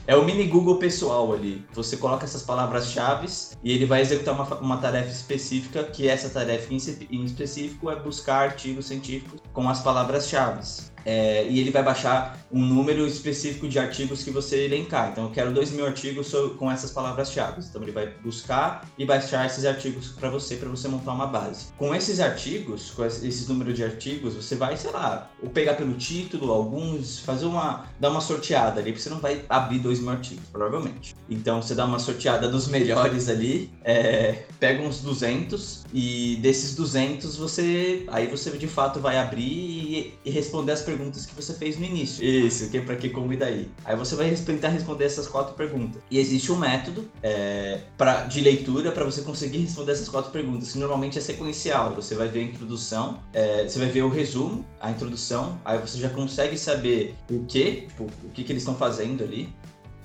[0.07, 1.65] É o mini Google pessoal ali.
[1.73, 3.27] Você coloca essas palavras-chave
[3.63, 6.77] e ele vai executar uma, uma tarefa específica, que essa tarefa em,
[7.09, 10.93] em específico é buscar artigos científicos com as palavras-chave.
[11.05, 15.11] É, e ele vai baixar um número específico de artigos que você elencar.
[15.11, 17.61] Então, eu quero dois mil artigos com essas palavras-chave.
[17.69, 21.67] Então, ele vai buscar e baixar esses artigos para você, para você montar uma base.
[21.77, 25.93] Com esses artigos, com esses números de artigos, você vai, sei lá, ou pegar pelo
[25.93, 30.09] título, alguns, fazer uma, dar uma sorteada ali, porque você não vai abrir dois mil
[30.09, 31.15] artigos, provavelmente.
[31.29, 37.35] Então, você dá uma sorteada dos melhores ali, é, pega uns 200 e desses 200
[37.35, 41.53] você, aí você de fato vai abrir e, e responder as perguntas perguntas que você
[41.53, 42.23] fez no início.
[42.23, 43.69] Isso, que é pra que, como e daí.
[43.83, 46.01] Aí você vai tentar responder essas quatro perguntas.
[46.09, 50.71] E existe um método é, pra, de leitura para você conseguir responder essas quatro perguntas,
[50.71, 51.93] que normalmente é sequencial.
[51.95, 55.97] Você vai ver a introdução, é, você vai ver o resumo, a introdução, aí você
[55.97, 59.53] já consegue saber o que, tipo, o que, que eles estão fazendo ali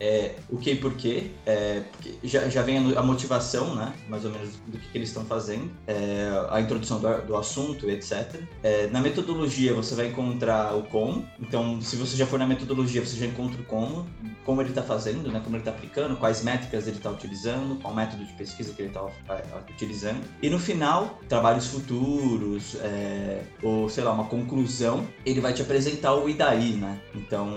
[0.00, 4.30] é, o que e porquê, é, porque já, já vem a, motivação, né, mais ou
[4.30, 8.40] menos, do que, que eles estão fazendo, é, a introdução do, do assunto, etc.
[8.62, 13.04] É, na metodologia você vai encontrar o como, então se você já for na metodologia
[13.04, 14.08] você já encontra o como,
[14.44, 17.94] como ele está fazendo, né, como ele está aplicando, quais métricas ele está utilizando, qual
[17.94, 19.06] método de pesquisa que ele está
[19.68, 20.22] utilizando.
[20.40, 26.14] E no final, trabalhos futuros, é, ou sei lá, uma conclusão, ele vai te apresentar
[26.14, 26.98] o e daí, né?
[27.14, 27.50] Então,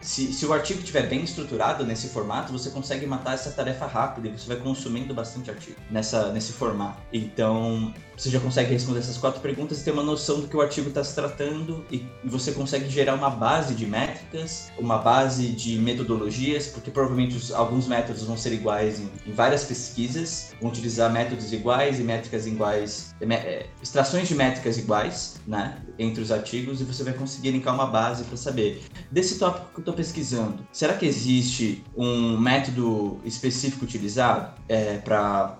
[0.00, 4.28] se, se o artigo estiver bem estruturado, nesse formato, você consegue matar essa tarefa rápida
[4.28, 7.00] e você vai consumindo bastante artigo nessa, nesse formato.
[7.12, 10.60] Então, você já consegue responder essas quatro perguntas e ter uma noção do que o
[10.60, 15.78] artigo está se tratando e você consegue gerar uma base de métricas, uma base de
[15.78, 21.10] metodologias, porque provavelmente os, alguns métodos vão ser iguais em, em, várias pesquisas, vão utilizar
[21.10, 26.82] métodos iguais e métricas iguais, é, é, extrações de métricas iguais, né, entre os artigos
[26.82, 30.58] e você vai conseguir linkar uma base para saber desse tópico que eu estou pesquisando,
[30.70, 35.56] será que existe um método específico utilizado é, para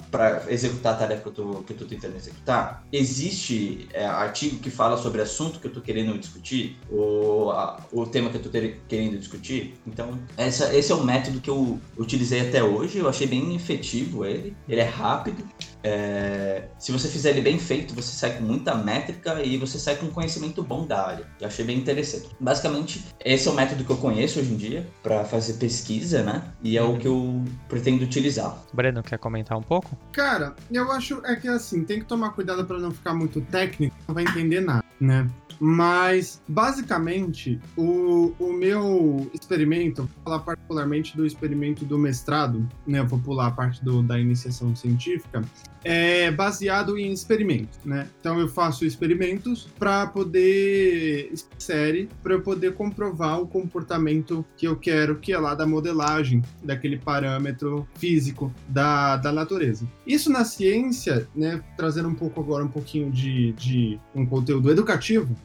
[0.49, 2.50] executar a tarefa que eu estou tentando executar?
[2.51, 7.79] Tá, existe é, artigo que fala sobre assunto que eu estou querendo discutir, ou a,
[7.93, 9.75] o tema que eu estou querendo discutir.
[9.87, 12.99] Então, essa, esse é o método que eu utilizei até hoje.
[12.99, 14.57] Eu achei bem efetivo ele.
[14.69, 15.45] Ele é rápido.
[15.83, 19.97] É, se você fizer ele bem feito, você sai com muita métrica e você sai
[19.97, 21.27] com um conhecimento bom da área.
[21.41, 22.29] Eu achei bem interessante.
[22.39, 26.43] Basicamente, esse é o método que eu conheço hoje em dia para fazer pesquisa, né?
[26.63, 28.59] E é o que eu pretendo utilizar.
[28.73, 29.97] Breno, quer comentar um pouco?
[30.13, 33.95] Cara, eu acho é que assim, tem que tomar cuidado para não ficar muito técnico,
[34.07, 35.29] não vai entender nada, né?
[35.59, 43.03] Mas, basicamente, o, o meu experimento, vou falar particularmente do experimento do mestrado, né?
[43.03, 45.43] Vou pular a parte do, da iniciação científica,
[45.85, 48.07] é baseado em experimentos, né?
[48.21, 54.77] Então eu faço experimentos para poder série para eu poder comprovar o comportamento que eu
[54.77, 59.87] quero, que é lá da modelagem daquele parâmetro físico da, da natureza.
[60.07, 61.63] Isso na ciência, né?
[61.77, 64.90] Trazendo um pouco agora um pouquinho de, de um conteúdo educativo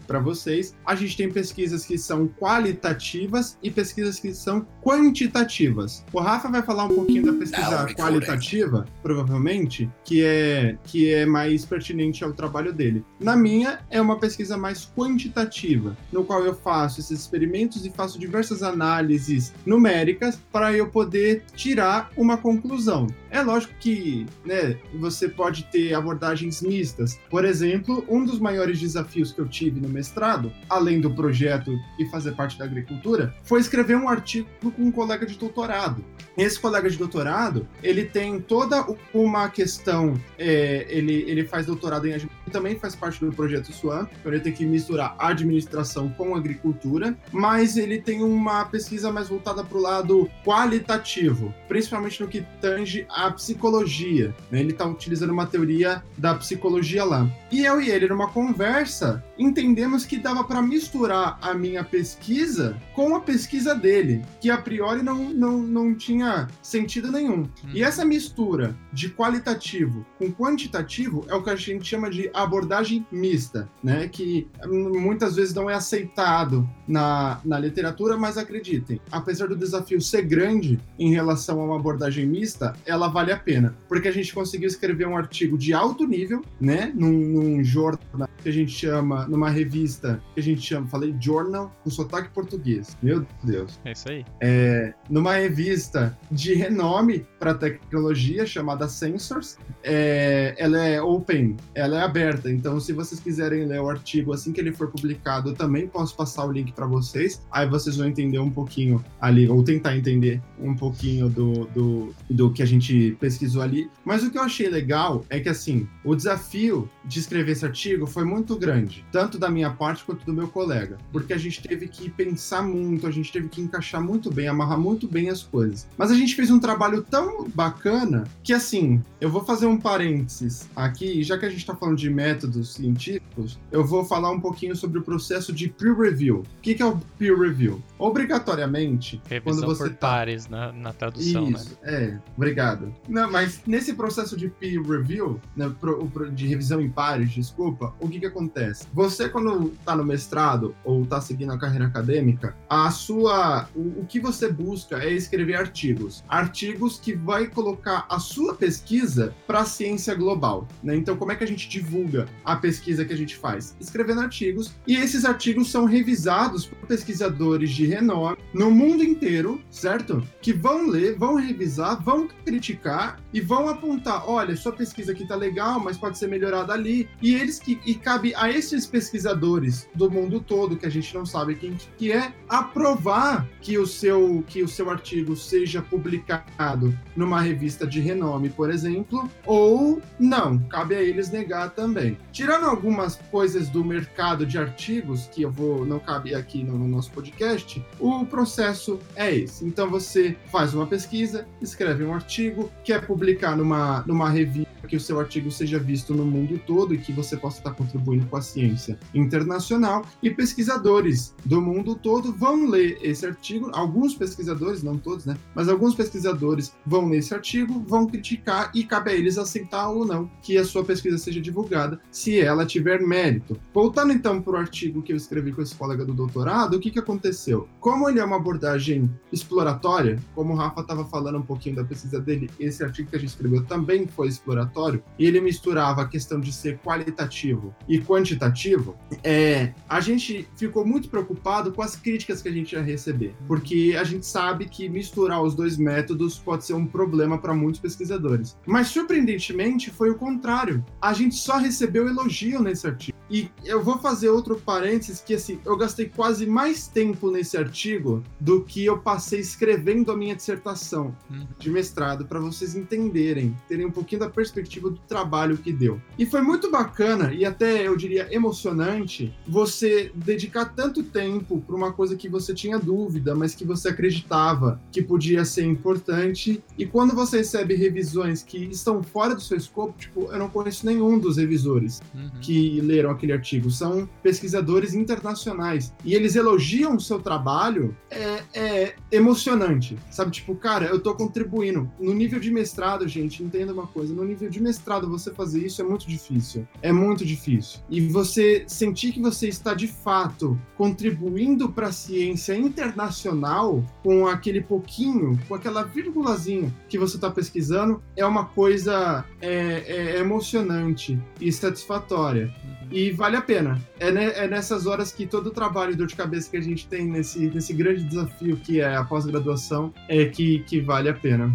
[0.07, 6.03] para vocês, a gente tem pesquisas que são qualitativas e pesquisas que são quantitativas.
[6.13, 11.65] O Rafa vai falar um pouquinho da pesquisa qualitativa, provavelmente, que é, que é mais
[11.65, 13.03] pertinente ao trabalho dele.
[13.19, 18.19] Na minha, é uma pesquisa mais quantitativa, no qual eu faço esses experimentos e faço
[18.19, 23.07] diversas análises numéricas para eu poder tirar uma conclusão.
[23.35, 27.19] É lógico que né, você pode ter abordagens mistas.
[27.29, 32.05] Por exemplo, um dos maiores desafios que eu tive no mestrado, além do projeto e
[32.05, 36.01] fazer parte da agricultura, foi escrever um artigo com um colega de doutorado.
[36.37, 42.13] Esse colega de doutorado, ele tem toda uma questão, é, ele, ele faz doutorado em
[42.13, 47.17] administração, também faz parte do projeto SWAM, então ele tem que misturar administração com agricultura,
[47.33, 53.05] mas ele tem uma pesquisa mais voltada para o lado qualitativo, principalmente no que tange
[53.09, 54.35] a psicologia.
[54.51, 54.59] Né?
[54.59, 57.29] Ele está utilizando uma teoria da psicologia lá.
[57.51, 63.15] E eu e ele, numa conversa, entendemos que dava para misturar a minha pesquisa com
[63.15, 67.41] a pesquisa dele, que a priori não, não, não tinha sentido nenhum.
[67.41, 67.49] Hum.
[67.73, 73.05] E essa mistura de qualitativo com quantitativo é o que a gente chama de abordagem
[73.11, 74.07] mista, né?
[74.07, 80.23] Que muitas vezes não é aceitado na, na literatura, mas acreditem, apesar do desafio ser
[80.23, 84.67] grande em relação a uma abordagem mista, ela vale a pena, porque a gente conseguiu
[84.67, 86.91] escrever um artigo de alto nível, né?
[86.95, 91.73] Num, num jornal que a gente chama, numa revista que a gente chama, falei journal
[91.83, 92.95] com sotaque português.
[93.01, 93.79] Meu Deus.
[93.83, 94.25] É isso aí.
[94.41, 99.57] É, numa revista de renome para tecnologia chamada Sensors.
[99.83, 102.51] É, ela é open, ela é aberta.
[102.51, 106.15] Então, se vocês quiserem ler o artigo assim que ele for publicado, eu também posso
[106.15, 107.45] passar o link para vocês.
[107.51, 112.51] Aí vocês vão entender um pouquinho ali, ou tentar entender um pouquinho do, do, do
[112.51, 113.89] que a gente pesquisou ali.
[114.03, 118.05] Mas o que eu achei legal é que, assim, o desafio de escrever esse artigo
[118.05, 121.87] foi muito grande, tanto da minha parte quanto do meu colega, porque a gente teve
[121.87, 125.87] que pensar muito, a gente teve que encaixar muito bem, amarrar muito bem as coisas.
[125.97, 130.67] Mas a gente fez um trabalho tão bacana que, assim, eu vou fazer um parênteses
[130.75, 134.75] aqui, já que a gente está falando de métodos científicos, eu vou falar um pouquinho
[134.75, 136.39] sobre o processo de peer review.
[136.39, 137.81] O que, é o peer review?
[137.97, 140.07] Obrigatoriamente, Revisão quando você por tá...
[140.07, 141.57] pares na, na tradução, né?
[141.59, 142.93] Isso, é, obrigado.
[143.07, 147.93] Não, mas nesse processo de peer review, né, pro- pro- de revisão em pares, desculpa,
[147.99, 148.85] o que que acontece?
[148.93, 154.05] Você, quando tá no mestrado ou tá seguindo a carreira acadêmica, a sua, o, o
[154.07, 156.23] que você busca é escrever artigos.
[156.27, 160.95] Artigos que vai colocar a sua pesquisa para a ciência global, né?
[160.95, 163.75] Então, como é que a gente divulga a pesquisa que a gente faz?
[163.79, 170.21] Escrevendo artigos, e esses artigos são revisados por pesquisadores de renome no mundo inteiro, certo?
[170.41, 175.35] Que vão ler, vão revisar, vão criticar e vão apontar, olha, sua pesquisa aqui tá
[175.35, 177.09] legal, mas pode ser melhorada ali.
[177.21, 181.25] E eles que e cabe a esses pesquisadores do mundo todo que a gente não
[181.25, 187.41] sabe quem que é aprovar que o seu que o seu artigo seja publicado numa
[187.41, 192.17] revista de renome, por exemplo, ou não, cabe a eles negar também.
[192.31, 196.87] Tirando algumas coisas do mercado de artigos que eu vou não cabe aqui no, no
[196.87, 199.65] nosso podcast, o processo é esse.
[199.65, 204.99] Então você faz uma pesquisa, escreve um artigo, quer publicar numa, numa revista que o
[204.99, 208.41] seu artigo seja visto no mundo todo e que você possa estar contribuindo com a
[208.41, 215.25] ciência internacional e pesquisadores do mundo todo vão ler esse artigo, alguns pesquisadores, não todos,
[215.25, 219.89] né, mas alguns pesquisadores vão ler esse artigo, vão criticar e cabe a eles aceitar
[219.89, 223.59] ou não que a sua pesquisa seja divulgada, se ela tiver mérito.
[223.73, 226.91] Voltando então para o artigo que eu escrevi com esse colega do doutorado, o que
[226.91, 227.67] que aconteceu?
[227.79, 232.19] Como ele é uma abordagem exploratória, como o Rafa estava falando um pouquinho da pesquisa
[232.19, 234.74] dele, esse artigo que a gente escreveu também foi exploratório,
[235.17, 241.09] e ele misturava a questão de ser qualitativo e quantitativo, é, a gente ficou muito
[241.09, 245.41] preocupado com as críticas que a gente ia receber, porque a gente sabe que misturar
[245.41, 248.57] os dois métodos pode ser um problema para muitos pesquisadores.
[248.65, 250.83] Mas surpreendentemente foi o contrário.
[251.01, 253.15] A gente só recebeu elogio nesse artigo.
[253.29, 258.23] E eu vou fazer outro parênteses que assim, eu gastei quase mais tempo nesse artigo
[258.39, 261.47] do que eu passei escrevendo a minha dissertação Uhum.
[261.57, 265.99] de mestrado para vocês entenderem, terem um pouquinho da perspectiva do trabalho que deu.
[266.19, 271.91] E foi muito bacana e até eu diria emocionante você dedicar tanto tempo para uma
[271.91, 276.63] coisa que você tinha dúvida, mas que você acreditava que podia ser importante.
[276.77, 280.85] E quando você recebe revisões que estão fora do seu escopo, tipo, eu não conheço
[280.85, 282.29] nenhum dos revisores Uhum.
[282.41, 285.93] que leram aquele artigo, são pesquisadores internacionais.
[286.03, 289.97] E eles elogiam o seu trabalho, é, é emocionante.
[290.11, 291.89] Sabe, tipo, cara, eu tô contribuindo.
[291.99, 295.81] No nível de mestrado, gente, entenda uma coisa: no nível de mestrado, você fazer isso
[295.81, 296.67] é muito difícil.
[296.81, 297.79] É muito difícil.
[297.89, 304.61] E você sentir que você está de fato contribuindo para a ciência internacional com aquele
[304.61, 311.51] pouquinho, com aquela vírgulazinha que você está pesquisando, é uma coisa é, é emocionante e
[311.51, 312.53] satisfatória.
[312.91, 313.81] E vale a pena.
[313.99, 316.87] É, é nessas horas que todo o trabalho e dor de cabeça que a gente
[316.87, 321.53] tem nesse, nesse grande desafio que é a pós-graduação é que, que vale a pena.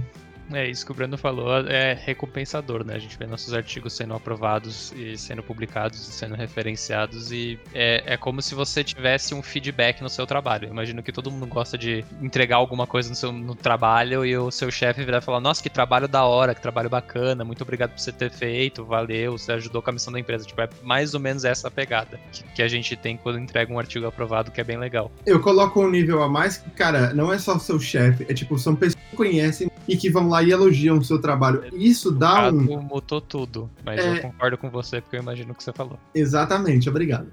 [0.53, 2.94] É isso que o Breno falou, é recompensador, né?
[2.94, 8.14] A gente vê nossos artigos sendo aprovados e sendo publicados e sendo referenciados e é,
[8.14, 10.66] é como se você tivesse um feedback no seu trabalho.
[10.66, 14.36] Eu imagino que todo mundo gosta de entregar alguma coisa no seu no trabalho e
[14.36, 17.62] o seu chefe virar e falar: Nossa, que trabalho da hora, que trabalho bacana, muito
[17.62, 20.44] obrigado por você ter feito, valeu, você ajudou com a missão da empresa.
[20.44, 23.78] Tipo, é mais ou menos essa pegada que, que a gente tem quando entrega um
[23.78, 25.11] artigo aprovado, que é bem legal.
[25.24, 28.34] Eu coloco um nível a mais que, cara, não é só o seu chefe, é
[28.34, 31.62] tipo, são pessoas que conhecem e que vão lá e elogiam o seu trabalho.
[31.72, 32.80] Isso dá um.
[32.82, 34.16] mutou tudo, mas É.
[34.18, 35.99] eu concordo com você porque eu imagino o que você falou.
[36.14, 37.28] Exatamente, obrigado.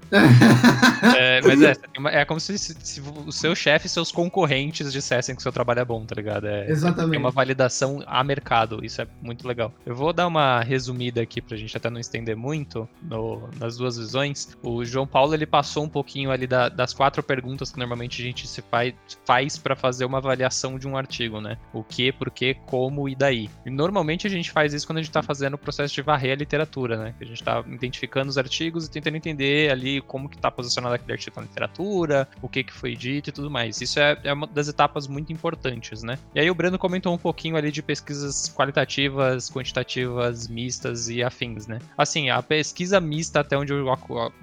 [1.16, 1.74] É, mas é,
[2.20, 5.80] é como se, se- o seu chefe e seus concorrentes dissessem que o seu trabalho
[5.80, 6.46] é bom, tá ligado?
[6.46, 7.18] É, Exatamente.
[7.18, 9.72] uma validação a mercado, isso é muito legal.
[9.84, 13.96] Eu vou dar uma resumida aqui pra gente até não estender muito no- nas duas
[13.98, 14.56] visões.
[14.62, 18.24] O João Paulo ele passou um pouquinho ali da- das quatro perguntas que normalmente a
[18.24, 18.94] gente se faz,
[19.24, 21.56] faz para fazer uma avaliação de um artigo, né?
[21.72, 23.50] O que, por que, como e daí.
[23.66, 26.32] E normalmente a gente faz isso quando a gente tá fazendo o processo de varrer
[26.32, 27.14] a literatura, né?
[27.18, 30.94] Que a gente tá identificando os artigos e tentando entender ali como que tá posicionado
[30.94, 33.80] aquele artigo na literatura, o que que foi dito e tudo mais.
[33.80, 36.18] Isso é, é uma das etapas muito importantes, né?
[36.34, 41.66] E aí o Breno comentou um pouquinho ali de pesquisas qualitativas, quantitativas, mistas e afins,
[41.66, 41.78] né?
[41.96, 43.86] Assim, a pesquisa mista, até onde eu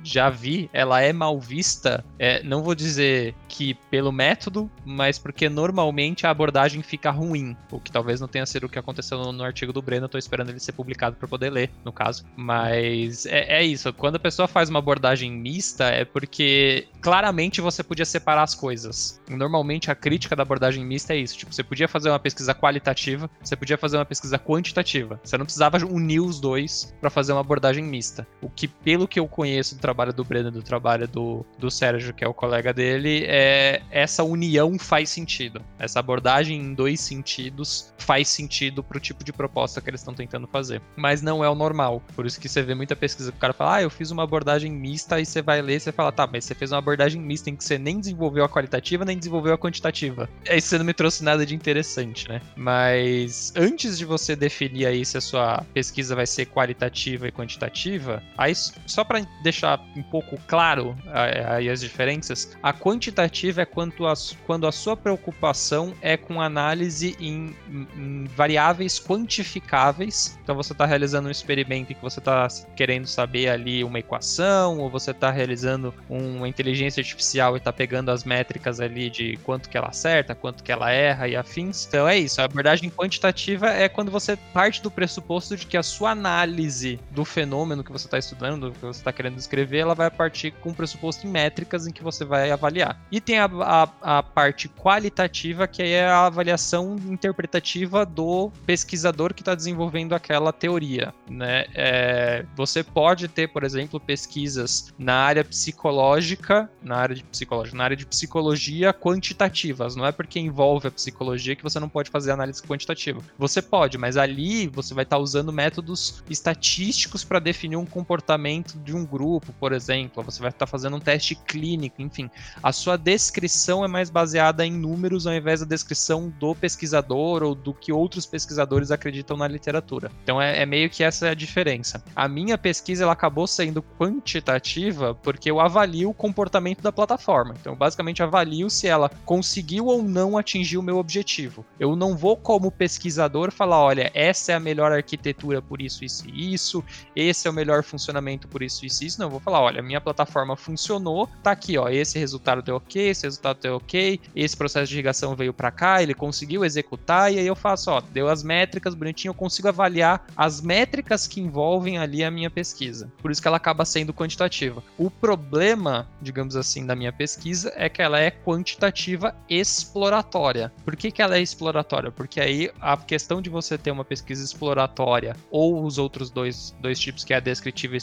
[0.04, 5.48] já vi, ela é mal vista, é, não vou dizer que pelo método, mas porque
[5.50, 9.32] normalmente a abordagem fica ruim, o que talvez não tenha sido o que aconteceu no,
[9.32, 12.26] no artigo do Breno, eu tô esperando ele ser publicado para poder ler, no caso.
[12.36, 17.84] Mas é, é isso, quando a pessoa faz uma abordagem mista, é porque claramente você
[17.84, 19.22] podia separar as coisas.
[19.30, 23.30] Normalmente a crítica da abordagem mista é isso, tipo, você podia fazer uma pesquisa qualitativa,
[23.42, 25.20] você podia fazer uma pesquisa quantitativa.
[25.24, 28.28] Você não precisava unir os dois para fazer uma abordagem mista.
[28.42, 31.70] O que, pelo que eu conheço do trabalho do Breno e do trabalho do, do
[31.70, 35.62] Sérgio, que é o colega dele, é essa união faz sentido.
[35.80, 40.48] Essa abordagem em dois sentidos faz sentido pro tipo de proposta que eles estão tentando
[40.48, 40.82] fazer.
[40.96, 42.02] Mas não é o normal.
[42.16, 44.24] Por isso que você vê muita pesquisa que o cara fala, ah, eu fiz uma
[44.24, 47.22] abordagem mista, e você vai ler e você fala, tá, mas você fez uma abordagem
[47.22, 50.30] mista em que você nem desenvolveu a qualitativa, nem desenvolveu a quantitativa.
[50.50, 52.42] Aí você não me trouxe nada de interessante, né?
[52.56, 58.22] Mas antes de você definir aí se a sua pesquisa vai ser qualitativa e quantitativa,
[58.38, 64.14] aí só para deixar um pouco claro aí as diferenças, a quantitativa é quanto a,
[64.46, 67.88] quando a sua preocupação é com análise em, em-
[68.36, 70.38] variáveis quantificáveis.
[70.44, 74.80] Então você está realizando um experimento em que você está querendo saber ali uma equação,
[74.80, 79.70] ou você está realizando uma inteligência artificial e está pegando as métricas ali de quanto
[79.70, 81.86] que ela acerta, quanto que ela erra e afins.
[81.86, 85.84] Então é isso, a abordagem quantitativa é quando você parte do pressuposto de que a
[85.84, 89.96] sua análise do fenômeno que você está estudando, do que você está querendo descrever, ela
[89.96, 93.00] vai partir com um pressuposto em métricas em que você vai avaliar.
[93.12, 99.42] E tem a, a, a parte qualitativa, que é a avaliação interpretativa do pesquisador que
[99.42, 101.14] está desenvolvendo aquela teoria.
[101.30, 101.66] Né?
[101.74, 107.84] É, você pode ter, por exemplo, pesquisas na área psicológica, na área de psicológica, na
[107.84, 109.96] área de psicologia quantitativas.
[109.96, 113.22] Não é porque envolve a psicologia que você não pode fazer análise quantitativa.
[113.38, 118.96] Você pode, mas ali você vai estar usando métodos estatísticos para definir um comportamento de
[118.96, 120.24] um grupo, por exemplo.
[120.24, 122.30] Você vai estar fazendo um teste clínico, enfim.
[122.62, 127.56] A sua descrição é mais baseada em números ao invés da descrição do pesquisador ou
[127.56, 130.12] do que outros pesquisadores acreditam na literatura.
[130.24, 132.04] Então é, é meio que essa é a diferença.
[132.16, 137.56] A minha pesquisa ela acabou sendo quantitativa porque eu avalio o comportamento da plataforma.
[137.60, 141.66] Então, eu basicamente avalio se ela conseguiu ou não atingir o meu objetivo.
[141.80, 146.26] Eu não vou, como pesquisador, falar: olha, essa é a melhor arquitetura por isso, isso
[146.28, 146.84] e isso,
[147.16, 149.20] esse é o melhor funcionamento por isso, isso e isso.
[149.20, 153.10] Não, eu vou falar: olha, minha plataforma funcionou, tá aqui, ó, esse resultado deu ok,
[153.10, 157.40] esse resultado deu ok, esse processo de irrigação veio para cá, ele conseguiu executar, e
[157.40, 161.98] aí eu faço, ó, deu as métricas bonitinho, eu consigo avaliar as métricas que envolvem
[161.98, 163.12] ali a minha pesquisa.
[163.22, 164.84] Por isso que ela acaba sendo quantitativa.
[164.98, 170.72] O problema, digamos assim, da minha pesquisa é que ela é quantitativa exploratória.
[170.84, 172.12] Por que, que ela é exploratória?
[172.12, 177.00] Porque aí a questão de você ter uma pesquisa exploratória ou os outros dois, dois
[177.00, 178.00] tipos, que é a descritiva e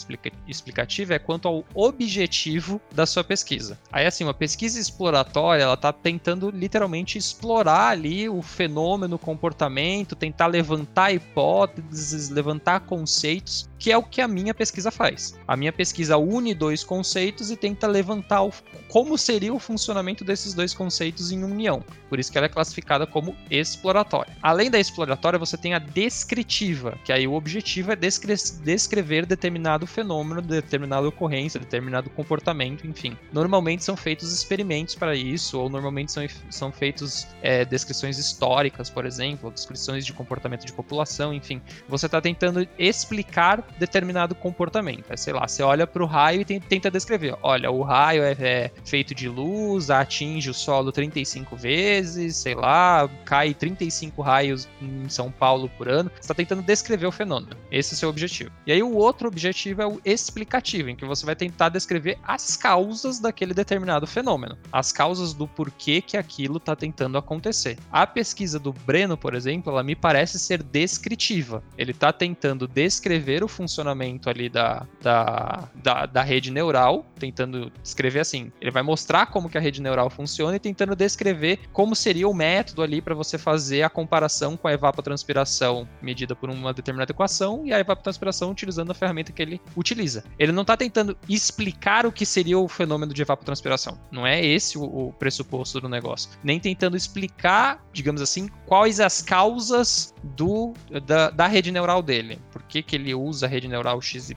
[0.48, 3.78] explicativa, é quanto ao objetivo da sua pesquisa.
[3.90, 9.71] Aí, assim, uma pesquisa exploratória, ela está tentando literalmente explorar ali o fenômeno, o comportamento,
[10.16, 15.36] tentar levantar hipóteses, levantar conceitos que é o que a minha pesquisa faz.
[15.46, 18.52] A minha pesquisa une dois conceitos e tenta levantar o,
[18.86, 21.84] como seria o funcionamento desses dois conceitos em união.
[22.08, 24.36] Por isso que ela é classificada como exploratória.
[24.40, 29.84] Além da exploratória, você tem a descritiva, que aí o objetivo é descre descrever determinado
[29.84, 33.16] fenômeno, determinada ocorrência, determinado comportamento, enfim.
[33.32, 39.06] Normalmente são feitos experimentos para isso, ou normalmente são, são feitos é, descrições históricas, por
[39.06, 41.60] exemplo, descrições de comportamento de população, enfim.
[41.88, 45.04] Você está tentando explicar determinado comportamento.
[45.10, 47.36] É, sei lá, você olha para o raio e tenta descrever.
[47.42, 53.08] Olha, o raio é, é, feito de luz, atinge o solo 35 vezes, sei lá,
[53.24, 56.10] cai 35 raios em São Paulo por ano.
[56.14, 57.56] Você está tentando descrever o fenômeno.
[57.70, 58.50] Esse é o seu objetivo.
[58.66, 62.56] E aí o outro objetivo é o explicativo, em que você vai tentar descrever as
[62.56, 67.78] causas daquele determinado fenômeno, as causas do porquê que aquilo está tentando acontecer.
[67.90, 71.62] A pesquisa do Breno, por exemplo, ela me parece ser descritiva.
[71.76, 78.20] Ele está tentando descrever o funcionamento ali da, da, da, da, rede neural, tentando descrever
[78.20, 78.52] assim.
[78.60, 82.34] Ele vai mostrar como que a rede neural funciona e tentando descrever como seria o
[82.34, 87.62] método ali para você fazer a comparação com a evapotranspiração medida por uma determinada equação
[87.64, 90.24] e a evapotranspiração utilizando a ferramenta que ele utiliza.
[90.38, 93.98] Ele não está tentando explicar o que seria o fenômeno de evapotranspiração.
[94.10, 96.30] Não é esse o, o pressuposto do negócio.
[96.42, 100.74] Nem tentando explicar, digamos assim, quais as causas do,
[101.06, 102.38] da, da rede neural dele.
[102.52, 104.34] Por que, que ele usa a rede neural XYZ,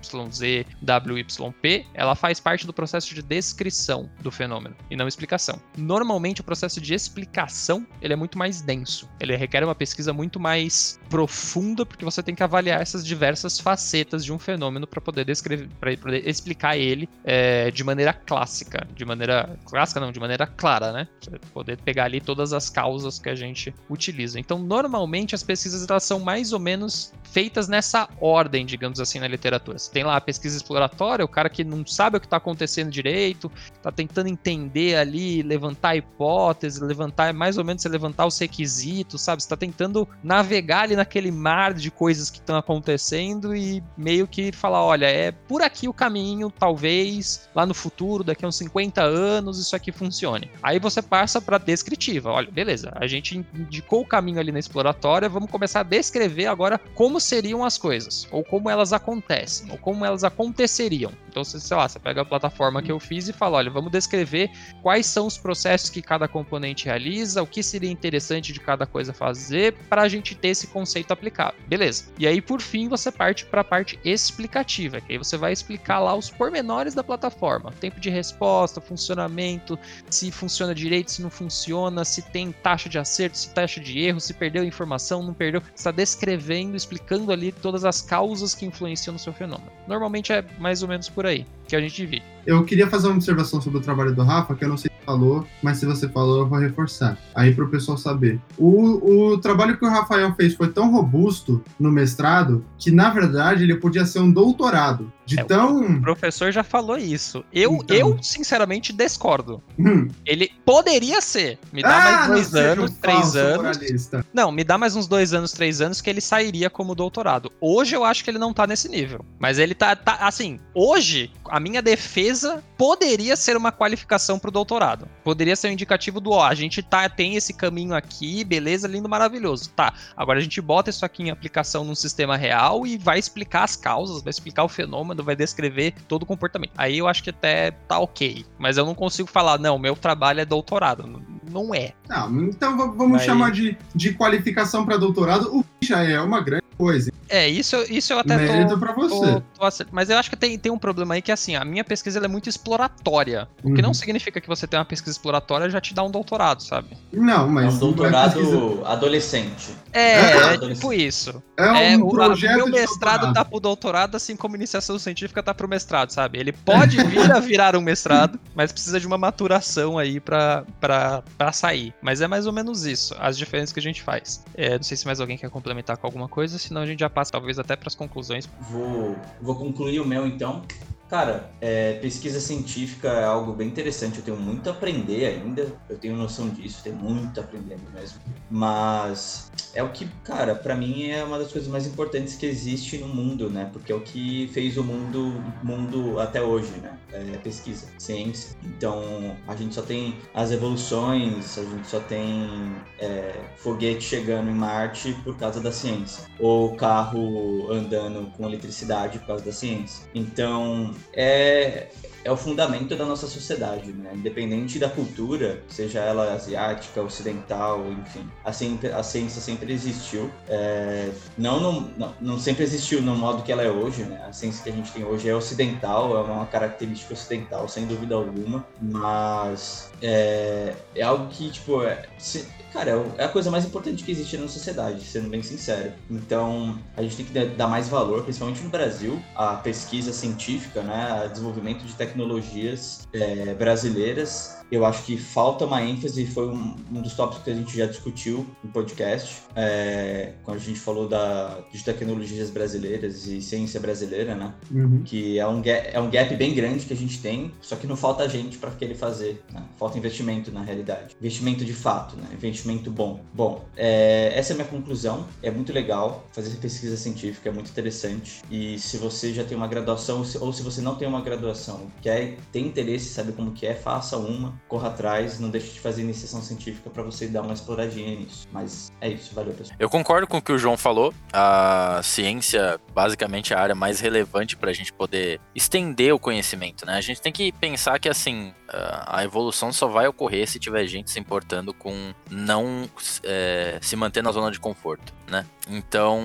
[0.81, 5.59] WYP, ela faz parte do processo de descrição do fenômeno e não explicação.
[5.77, 10.39] Normalmente o processo de explicação ele é muito mais denso, ele requer uma pesquisa muito
[10.39, 15.25] mais profunda porque você tem que avaliar essas diversas facetas de um fenômeno para poder
[15.25, 20.47] descrever, para poder explicar ele é, de maneira clássica, de maneira clássica não, de maneira
[20.47, 21.07] clara, né?
[21.53, 24.39] Poder pegar ali todas as causas que a gente utiliza.
[24.39, 24.84] Então normalmente
[25.33, 29.77] as pesquisas elas são mais ou menos feitas nessa ordem, digamos assim, na literatura.
[29.77, 32.89] Você tem lá a pesquisa exploratória, o cara que não sabe o que está acontecendo
[32.89, 39.21] direito, está tentando entender ali, levantar hipóteses, levantar, mais ou menos você levantar os requisitos,
[39.21, 39.41] sabe?
[39.41, 44.53] Você está tentando navegar ali naquele mar de coisas que estão acontecendo e meio que
[44.53, 49.01] falar, olha, é por aqui o caminho, talvez lá no futuro, daqui a uns 50
[49.01, 50.49] anos, isso aqui funcione.
[50.63, 52.31] Aí você passa para descritiva.
[52.31, 56.78] Olha, beleza, a gente indicou o caminho ali na exploratória, vamos começar a descrever agora
[56.93, 61.13] como seriam as coisas, ou como elas acontecem, ou como elas aconteceriam.
[61.30, 64.49] Então, sei lá, você pega a plataforma que eu fiz e fala, olha, vamos descrever
[64.82, 69.13] quais são os processos que cada componente realiza, o que seria interessante de cada coisa
[69.13, 71.55] fazer para a gente ter esse conceito aplicado.
[71.67, 72.05] Beleza.
[72.17, 75.99] E aí, por fim, você parte para a parte explicativa, que aí você vai explicar
[75.99, 79.78] lá os pormenores da plataforma, tempo de resposta, funcionamento,
[80.09, 84.19] se funciona direito, se não funciona, se tem taxa de acerto, se taxa de erro,
[84.19, 85.61] se perdeu informação, não perdeu.
[85.76, 89.72] Está descrevendo, explicando ali todas as causas que influenciam no seu fenômeno.
[89.88, 92.36] Normalmente é mais ou menos por aí que a gente divide.
[92.45, 95.05] Eu queria fazer uma observação sobre o trabalho do Rafa, que eu não sei se
[95.05, 97.18] falou, mas se você falou, eu vou reforçar.
[97.34, 98.39] Aí para o pessoal saber.
[98.57, 103.63] O, o trabalho que o Rafael fez foi tão robusto no mestrado que, na verdade,
[103.63, 105.11] ele podia ser um doutorado.
[105.26, 105.82] De é, tão.
[105.82, 107.43] O professor já falou isso.
[107.51, 107.97] Eu, então...
[107.97, 109.61] eu sinceramente, discordo.
[109.80, 110.07] Hum.
[110.24, 111.57] Ele poderia ser.
[111.74, 113.78] Me dá ah, mais dois anos, um três anos.
[113.78, 114.26] Moralista.
[114.32, 117.51] Não, me dá mais uns dois anos, três anos que ele sairia como doutorado.
[117.59, 119.26] Hoje eu acho que ele não tá nesse nível.
[119.39, 125.07] Mas ele tá, tá assim, hoje, a minha defesa poderia ser uma qualificação pro doutorado.
[125.23, 129.09] Poderia ser um indicativo do, ó, a gente tá, tem esse caminho aqui, beleza, lindo,
[129.09, 129.69] maravilhoso.
[129.69, 133.63] Tá, agora a gente bota isso aqui em aplicação num sistema real e vai explicar
[133.63, 136.71] as causas, vai explicar o fenômeno vai descrever todo o comportamento.
[136.78, 138.45] Aí eu acho que até tá ok.
[138.57, 141.21] Mas eu não consigo falar, não, meu trabalho é doutorado.
[141.49, 141.93] Não, é.
[142.09, 146.41] Não, então vamos Aí- chamar de, de qualificação para doutorado, o que já é uma
[146.41, 147.11] grande coisa.
[147.30, 149.41] É, isso, isso eu até tô, Mérito pra você.
[149.57, 151.84] Tô- tô Mas eu acho que tem, tem um problema aí que, assim, a minha
[151.84, 153.47] pesquisa é muito exploratória.
[153.63, 153.88] O que Uhum.
[153.88, 156.97] não significa que você tem uma pesquisa exploratória já te dá um doutorado, sabe?
[157.13, 159.76] Não, É mas um é doutorado pesquisa- adolescente.
[159.93, 161.41] É, É, é tipo isso.
[161.57, 163.34] é um É, o, a- o projeto meu mestrado doutorado.
[163.34, 166.39] tá pro doutorado, assim como iniciação científica tá pro mestrado, sabe?
[166.39, 171.24] Ele pode vir a virar um mestrado, mas precisa de uma maturação aí pra, pra,
[171.38, 171.93] pra sair.
[172.01, 174.43] Mas é mais ou menos isso, as diferenças que a gente faz.
[174.55, 177.09] É, não sei se mais alguém quer complementar com alguma coisa, senão a gente já
[177.09, 178.49] passa talvez até pras conclusões.
[178.70, 180.63] Vou, vou concluir o meu então.
[181.09, 184.17] Cara, é, pesquisa científica é algo bem interessante.
[184.17, 185.67] Eu tenho muito a aprender ainda.
[185.87, 188.19] Eu tenho noção disso, tenho muito a aprender mesmo.
[188.49, 192.97] Mas é o que, cara, pra mim é uma das coisas mais importantes que existe
[192.97, 193.69] no mundo, né?
[193.71, 196.97] Porque é o que fez o mundo, mundo até hoje, né?
[197.11, 198.55] É pesquisa, ciência.
[198.63, 204.55] Então a gente só tem as evoluções, a gente só tem é, foguete chegando em
[204.55, 210.07] Marte por causa da ciência, ou carro andando com eletricidade por causa da ciência.
[210.15, 211.87] Então é,
[212.26, 214.11] é o fundamento da nossa sociedade, né?
[214.15, 220.30] Independente da cultura, seja ela asiática, ocidental, enfim, a ciência, a ciência sempre existiu.
[220.49, 224.26] É, não, no- não, não sempre existiu no modo que ela é hoje, né?
[224.28, 228.15] A ciência que a gente tem hoje é ocidental, é uma característica ocidental, sem dúvida
[228.15, 233.63] alguma, mas é, é algo que, tipo, é, se- cara, é é a coisa mais
[233.65, 235.93] importante que existe na sociedade, sendo bem sincero.
[236.09, 241.21] Então, a gente tem que dar- mais valor, principalmente no Brasil, à pesquisa científica, né?
[241.23, 244.57] A desenvolvimento de tecnologias é, brasileiras.
[244.72, 247.86] Eu acho que falta uma ênfase, foi um, um dos tópicos que a gente já
[247.86, 254.36] discutiu no podcast, é, quando a gente falou da, de tecnologias brasileiras e ciência brasileira,
[254.36, 254.53] né?
[254.72, 255.03] Uhum.
[255.03, 257.86] que é um, gap, é um gap bem grande que a gente tem, só que
[257.88, 259.63] não falta gente para querer fazer, né?
[259.78, 261.16] falta investimento na realidade.
[261.20, 262.28] Investimento de fato, né?
[262.34, 263.20] investimento bom.
[263.34, 267.70] Bom, é, essa é a minha conclusão, é muito legal fazer pesquisa científica, é muito
[267.70, 271.07] interessante, e se você já tem uma graduação, ou se- ou se você não tem
[271.07, 275.73] uma graduação, quer, tem interesse, sabe como que é, faça uma, corra atrás, não deixe
[275.73, 278.47] de fazer iniciação científica para você dar uma exploradinha nisso.
[278.51, 279.75] Mas é isso, valeu pessoal.
[279.79, 281.13] Eu concordo com o que o João falou.
[281.31, 286.85] A ciência, basicamente, é a área mais relevante para a gente poder estender o conhecimento,
[286.85, 286.97] né?
[286.97, 291.11] A gente tem que pensar que, assim, a evolução só vai ocorrer se tiver gente
[291.11, 292.89] se importando com não
[293.23, 295.45] é, se manter na zona de conforto, né?
[295.67, 296.21] Então,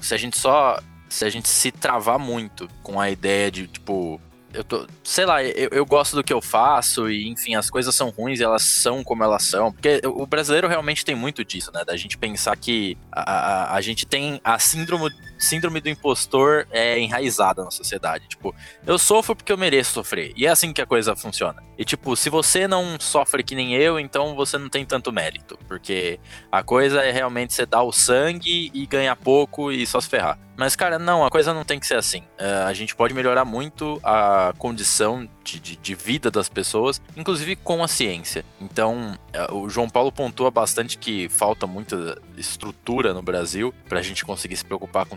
[0.00, 0.78] se a gente só.
[1.10, 4.20] Se a gente se travar muito com a ideia de, tipo,
[4.52, 7.94] eu tô, sei lá, eu, eu gosto do que eu faço e, enfim, as coisas
[7.94, 9.72] são ruins e elas são como elas são.
[9.72, 11.84] Porque o brasileiro realmente tem muito disso, né?
[11.84, 16.98] Da gente pensar que a, a, a gente tem a síndrome, síndrome do impostor é
[16.98, 18.28] enraizada na sociedade.
[18.28, 18.54] Tipo,
[18.86, 20.32] eu sofro porque eu mereço sofrer.
[20.36, 21.62] E é assim que a coisa funciona.
[21.76, 25.58] E, tipo, se você não sofre que nem eu, então você não tem tanto mérito.
[25.68, 26.18] Porque
[26.50, 30.38] a coisa é realmente você dar o sangue e ganhar pouco e só se ferrar.
[30.58, 32.24] Mas, cara, não, a coisa não tem que ser assim.
[32.36, 37.54] É, a gente pode melhorar muito a condição de, de, de vida das pessoas, inclusive
[37.54, 38.44] com a ciência.
[38.60, 44.02] Então, é, o João Paulo pontua bastante que falta muita estrutura no Brasil para a
[44.02, 45.16] gente conseguir se preocupar com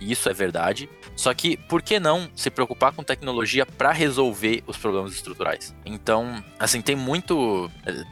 [0.00, 0.88] e isso é verdade.
[1.16, 5.74] Só que, por que não se preocupar com tecnologia para resolver os problemas estruturais?
[5.84, 7.70] Então, assim, tem muito,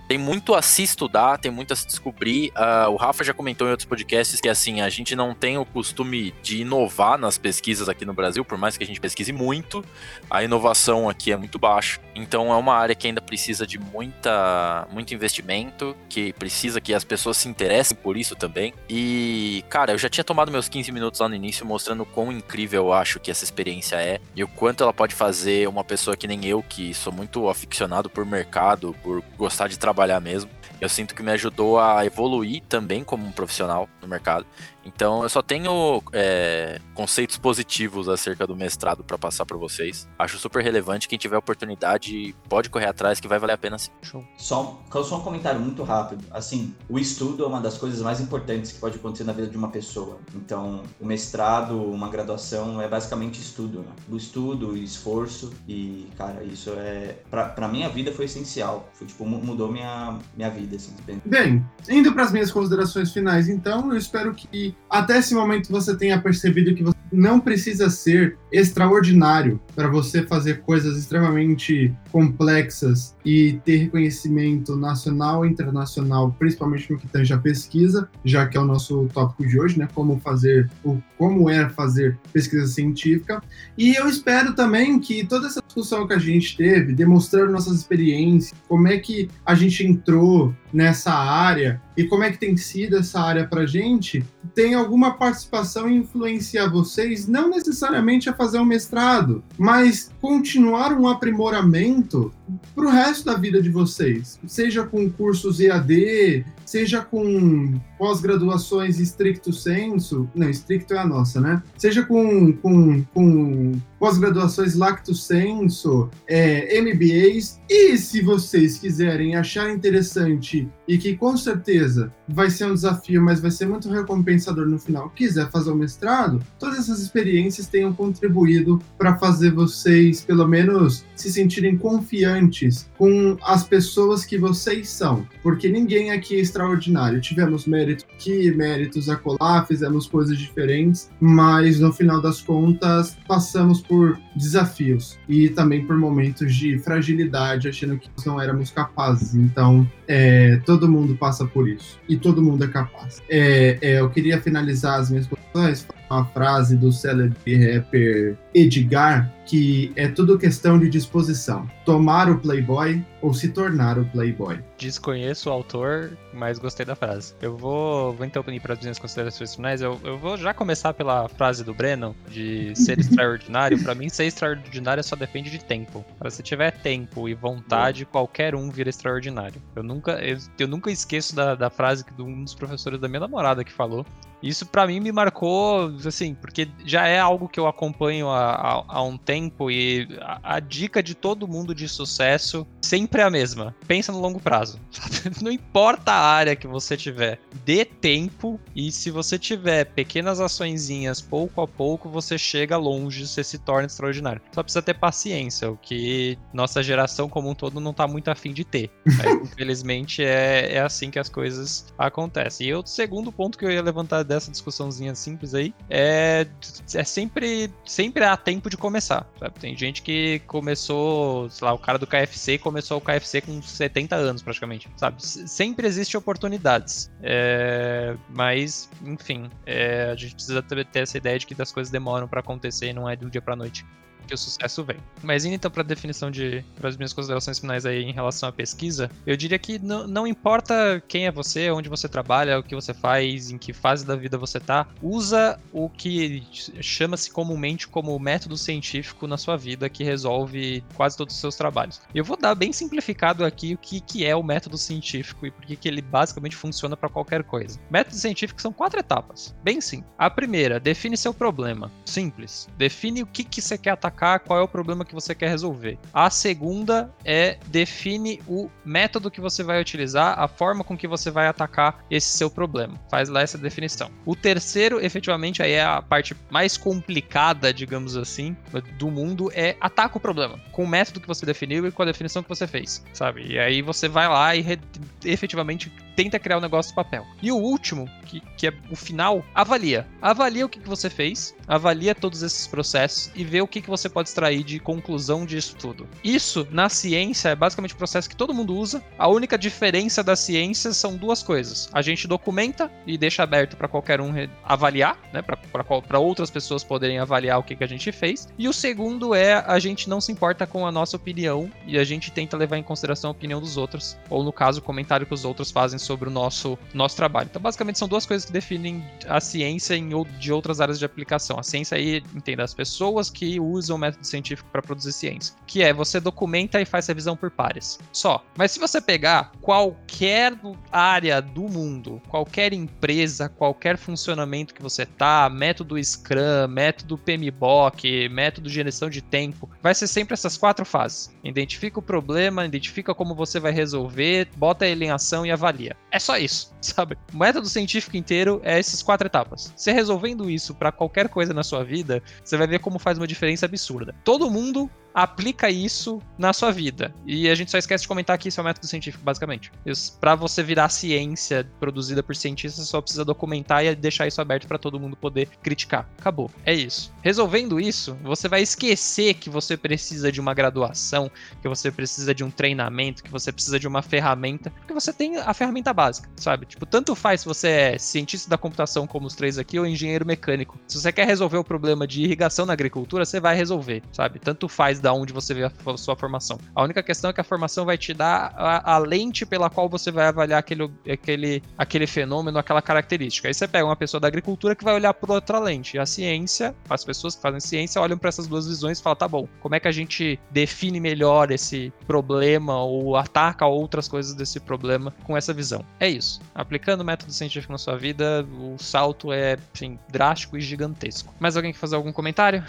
[0.09, 2.51] tem muito a se estudar, tem muito a se descobrir.
[2.55, 5.65] Ah, o Rafa já comentou em outros podcasts que, assim, a gente não tem o
[5.65, 9.85] costume de inovar nas pesquisas aqui no Brasil, por mais que a gente pesquise muito,
[10.29, 12.01] a inovação aqui é muito baixa.
[12.15, 17.05] Então é uma área que ainda precisa de muita, muito investimento, que precisa que as
[17.05, 18.73] pessoas se interessem por isso também.
[18.89, 22.33] E, cara, eu já tinha tomado meus 15 minutos lá no início mostrando o quão
[22.33, 26.17] incrível eu acho que essa experiência é e o quanto ela pode fazer uma pessoa
[26.17, 30.51] que nem eu, que sou muito aficionado por mercado, por gostar de trabalhar mesmo.
[30.81, 34.47] Eu sinto que me ajudou a evoluir também como um profissional no mercado.
[34.87, 40.09] Então eu só tenho é, conceitos positivos acerca do mestrado para passar para vocês.
[40.19, 41.09] Acho super relevante.
[41.09, 43.91] Quem tiver oportunidade pode correr atrás que vai valer a pena sim.
[44.03, 44.25] Show.
[44.39, 46.25] Só, um- só um comentário muito rápido.
[46.31, 49.57] Assim, o estudo é uma das coisas mais importantes que pode acontecer na vida de
[49.57, 50.19] uma pessoa.
[50.35, 53.93] Então, o mestrado, uma graduação é basicamente estudo, né?
[54.09, 58.89] O estudo, o esforço e, cara, isso é pra, pra minha vida foi essencial.
[58.95, 60.95] Foi tipo mu- mudou minha minha vida assim.
[61.05, 65.71] bem- Bem, indo para as minhas considerações finais, então, eu espero que até esse momento
[65.71, 73.15] você tenha percebido que você não precisa ser extraordinário para você fazer coisas extremamente complexas
[73.23, 78.61] e ter reconhecimento nacional e internacional, principalmente no que tange a pesquisa, já que é
[78.61, 79.87] o nosso tópico de hoje, né?
[79.95, 83.43] Como fazer, o, como é fazer pesquisa científica.
[83.77, 88.59] E eu espero também que toda essa discussão que a gente teve, demonstrando nossas experiências,
[88.67, 93.21] como é que a gente entrou nessa área e como é que tem sido essa
[93.21, 94.25] área para gente,
[94.55, 101.09] tem alguma participação e influenciar vocês, não necessariamente a fazer um mestrado, mas continuar um
[101.09, 102.33] aprimoramento
[102.73, 109.53] para o resto da vida de vocês, seja com cursos EAD, seja com pós-graduações estricto
[109.53, 111.63] senso, não, estricto é a nossa, né?
[111.79, 120.69] Seja com, com, com pós-graduações lacto senso, é, MBAs, e se vocês quiserem achar interessante
[120.87, 125.11] e que com certeza vai ser um desafio, mas vai ser muito recompensador no final,
[125.11, 131.05] quiser fazer o um mestrado, todas essas experiências tenham contribuído para fazer vocês, pelo menos,
[131.15, 137.21] se sentirem confiantes com as pessoas que vocês são, porque ninguém aqui é extraordinário.
[137.21, 144.19] Tivemos méritos aqui, méritos acolá, fizemos coisas diferentes, mas no final das contas passamos por
[144.35, 149.35] desafios e também por momentos de fragilidade, achando que não éramos capazes.
[149.35, 153.23] Então, é, todo mundo passa por isso e todo mundo é capaz.
[153.29, 159.93] É, é, eu queria finalizar as minhas questões uma frase do célebre rapper Edgar, que
[159.97, 161.69] é tudo questão de disposição.
[161.85, 164.59] Tomar o Playboy ou se tornar o Playboy.
[164.79, 167.35] Desconheço o autor, mas gostei da frase.
[167.41, 169.81] Eu vou, vou então ir para as minhas considerações finais.
[169.81, 173.83] Eu, eu vou já começar pela frase do Breno, de ser extraordinário.
[173.83, 176.05] para mim, ser extraordinário só depende de tempo.
[176.31, 179.61] Se tiver tempo e vontade, qualquer um vira extraordinário.
[179.75, 180.21] Eu nunca,
[180.59, 184.05] eu, nunca esqueço da, da frase que um dos professores da minha namorada que falou,
[184.49, 188.85] isso para mim me marcou, assim, porque já é algo que eu acompanho há, há,
[188.89, 193.31] há um tempo e a, a, dica de todo mundo de sucesso sempre é a
[193.31, 193.75] mesma.
[193.87, 194.81] Pensa no longo prazo.
[194.91, 195.37] Sabe?
[195.43, 201.21] Não importa a área que você tiver, dê tempo e se você tiver pequenas açõezinhas
[201.21, 204.43] pouco a pouco, você chega longe, você se torna extraordinário.
[204.53, 208.53] Só precisa ter paciência, o que nossa geração como um todo não tá muito afim
[208.53, 208.91] de ter.
[209.05, 212.69] Mas, infelizmente é, é assim que as coisas acontecem.
[212.69, 216.47] E o segundo ponto que eu ia levantar dessa discussãozinha simples aí, é,
[216.95, 219.59] é sempre, sempre há tempo de começar, sabe?
[219.59, 224.17] Tem gente que começou, sei lá, o cara do KFC começou o KFC com 70
[224.17, 225.25] anos praticamente, sabe?
[225.25, 231.61] Sempre existe oportunidades, é, mas, enfim, é, a gente precisa ter essa ideia de que
[231.61, 233.85] as coisas demoram para acontecer e não é um dia para noite
[234.27, 234.99] que o sucesso vem.
[235.23, 238.49] Mas indo então para a definição de para as minhas considerações finais aí em relação
[238.49, 242.75] à pesquisa, eu diria que não, importa quem é você, onde você trabalha, o que
[242.75, 246.43] você faz, em que fase da vida você tá, usa o que
[246.81, 252.01] chama-se comumente como método científico na sua vida que resolve quase todos os seus trabalhos.
[252.15, 255.65] Eu vou dar bem simplificado aqui o que, que é o método científico e por
[255.65, 257.79] que ele basicamente funciona para qualquer coisa.
[257.91, 260.11] Métodos científicos são quatro etapas, bem simples.
[260.19, 261.91] A primeira, define seu problema.
[262.05, 262.69] Simples.
[262.77, 265.99] Define o que, que você quer atacar qual é o problema que você quer resolver.
[266.13, 271.31] A segunda é define o método que você vai utilizar, a forma com que você
[271.31, 272.99] vai atacar esse seu problema.
[273.11, 274.11] Faz lá essa definição.
[274.25, 278.57] O terceiro, efetivamente, aí é a parte mais complicada, digamos assim,
[278.99, 282.07] do mundo, é ataca o problema com o método que você definiu e com a
[282.07, 283.47] definição que você fez, sabe?
[283.47, 284.79] E aí você vai lá e
[285.25, 287.27] efetivamente tenta criar o um negócio do papel.
[287.43, 290.07] E o último, que, que é o final, avalia.
[290.21, 293.91] Avalia o que, que você fez, avalia todos esses processos e vê o que, que
[293.91, 296.07] você pode extrair de conclusão disso tudo.
[296.23, 299.03] Isso, na ciência, é basicamente o processo que todo mundo usa.
[299.19, 301.89] A única diferença da ciência são duas coisas.
[301.93, 304.33] A gente documenta e deixa aberto para qualquer um
[304.65, 305.43] avaliar, né?
[305.43, 308.49] Para outras pessoas poderem avaliar o que, que a gente fez.
[308.59, 312.05] E o segundo é a gente não se importa com a nossa opinião e a
[312.05, 315.35] gente tenta levar em consideração a opinião dos outros, ou no caso, o comentário que
[315.35, 317.49] os outros fazem sobre o nosso, nosso trabalho.
[317.51, 321.56] Então, basicamente, são duas coisas que definem a ciência em, de outras áreas de aplicação.
[321.59, 325.83] A ciência aí, entenda, as pessoas que usam o método científico para produzir ciência, que
[325.83, 327.99] é você documenta e faz revisão por pares.
[328.13, 328.45] Só.
[328.57, 330.55] Mas se você pegar qualquer
[330.91, 338.69] área do mundo, qualquer empresa, qualquer funcionamento que você tá, método Scrum, método PMBOK, método
[338.69, 341.35] gestão de tempo, vai ser sempre essas quatro fases.
[341.43, 345.97] Identifica o problema, identifica como você vai resolver, bota ele em ação e avalia.
[346.11, 347.17] É só isso, sabe?
[347.33, 349.73] O método científico inteiro é essas quatro etapas.
[349.77, 353.27] Você resolvendo isso para qualquer coisa na sua vida, você vai ver como faz uma
[353.27, 354.15] diferença absurda.
[354.25, 357.15] Todo mundo aplica isso na sua vida.
[357.25, 359.73] E a gente só esquece de comentar que isso é um método científico, basicamente.
[360.21, 364.77] Para você virar ciência produzida por cientistas, só precisa documentar e deixar isso aberto para
[364.77, 366.07] todo mundo poder criticar.
[366.19, 366.51] Acabou.
[366.67, 367.11] É isso.
[367.23, 371.31] Resolvendo isso, você vai esquecer que você precisa de uma graduação,
[371.63, 375.39] que você precisa de um treinamento, que você precisa de uma ferramenta, porque você tem
[375.39, 376.67] a ferramenta básica, sabe?
[376.67, 380.27] Tipo, tanto faz se você é cientista da computação como os três aqui ou engenheiro
[380.27, 380.79] mecânico.
[380.87, 384.39] Se você quer resolver o problema de irrigação na agricultura, você vai resolver, sabe?
[384.39, 386.59] Tanto faz da onde você vê a sua formação.
[386.75, 389.89] A única questão é que a formação vai te dar a, a lente pela qual
[389.89, 393.47] você vai avaliar aquele, aquele, aquele fenômeno, aquela característica.
[393.47, 395.97] Aí você pega uma pessoa da agricultura que vai olhar por outra lente.
[395.97, 399.29] A ciência, as pessoas que fazem ciência olham para essas duas visões e falam: tá
[399.29, 404.59] bom, como é que a gente define melhor esse problema ou ataca outras coisas desse
[404.59, 405.85] problema com essa visão?
[406.01, 406.41] É isso.
[406.53, 411.33] Aplicando o método científico na sua vida, o salto é, enfim, drástico e gigantesco.
[411.39, 412.65] Mais alguém quer fazer algum comentário?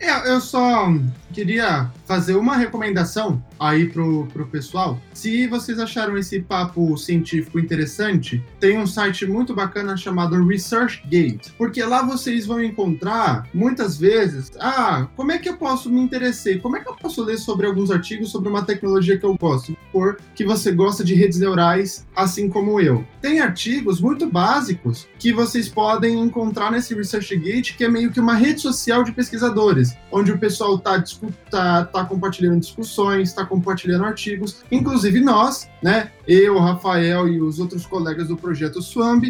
[0.00, 0.90] É, eu só
[1.32, 4.98] queria fazer uma recomendação aí pro, pro pessoal.
[5.12, 11.82] Se vocês acharam esse papo científico interessante, tem um site muito bacana chamado ResearchGate, porque
[11.82, 16.58] lá vocês vão encontrar muitas vezes, ah, como é que eu posso me interessar?
[16.60, 19.76] Como é que eu posso ler sobre alguns artigos sobre uma tecnologia que eu gosto?
[19.92, 23.04] Por que você gosta de redes neurais, assim como eu.
[23.20, 28.34] Tem artigos muito básicos que vocês podem encontrar nesse ResearchGate, que é meio que uma
[28.34, 31.02] rede social de pesquisadores onde o pessoal está
[31.50, 36.10] tá, tá compartilhando discussões, está compartilhando artigos, inclusive nós, né?
[36.26, 39.24] Eu, Rafael e os outros colegas do projeto Swamp,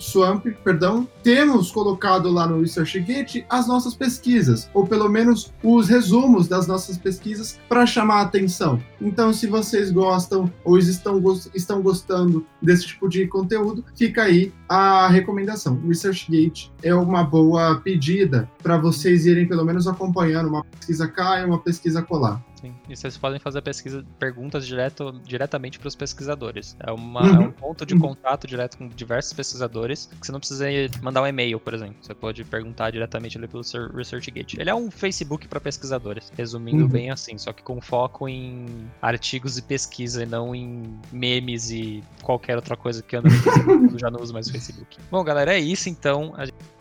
[0.00, 6.48] Swamp perdão, temos colocado lá no ResearchGate as nossas pesquisas, ou pelo menos os resumos
[6.48, 8.82] das nossas pesquisas para chamar a atenção.
[9.00, 11.22] Então, se vocês gostam ou estão,
[11.54, 15.80] estão gostando desse tipo de conteúdo, fica aí a recomendação.
[15.82, 21.40] O ResearchGate é uma boa pedida para vocês irem pelo menos acompanhando uma pesquisa cá
[21.40, 22.42] e uma pesquisa colar.
[22.60, 22.74] Sim.
[22.88, 26.76] E vocês podem fazer pesquisa, perguntas direto, diretamente para os pesquisadores.
[26.78, 27.34] É, uma, uhum.
[27.34, 30.66] é, um ponto de contato direto com diversos pesquisadores que você não precisa
[31.02, 31.96] mandar um e-mail, por exemplo.
[32.00, 33.64] Você pode perguntar diretamente ali pelo
[33.94, 34.60] ResearchGate.
[34.60, 36.88] Ele é um Facebook para pesquisadores, resumindo uhum.
[36.88, 38.66] bem assim, só que com foco em
[39.00, 43.98] artigos e pesquisa e não em memes e qualquer outra coisa que no Facebook.
[43.98, 44.98] já não uso mais o Facebook.
[45.10, 46.32] Bom, galera, é isso então.
[46.36, 46.71] A gente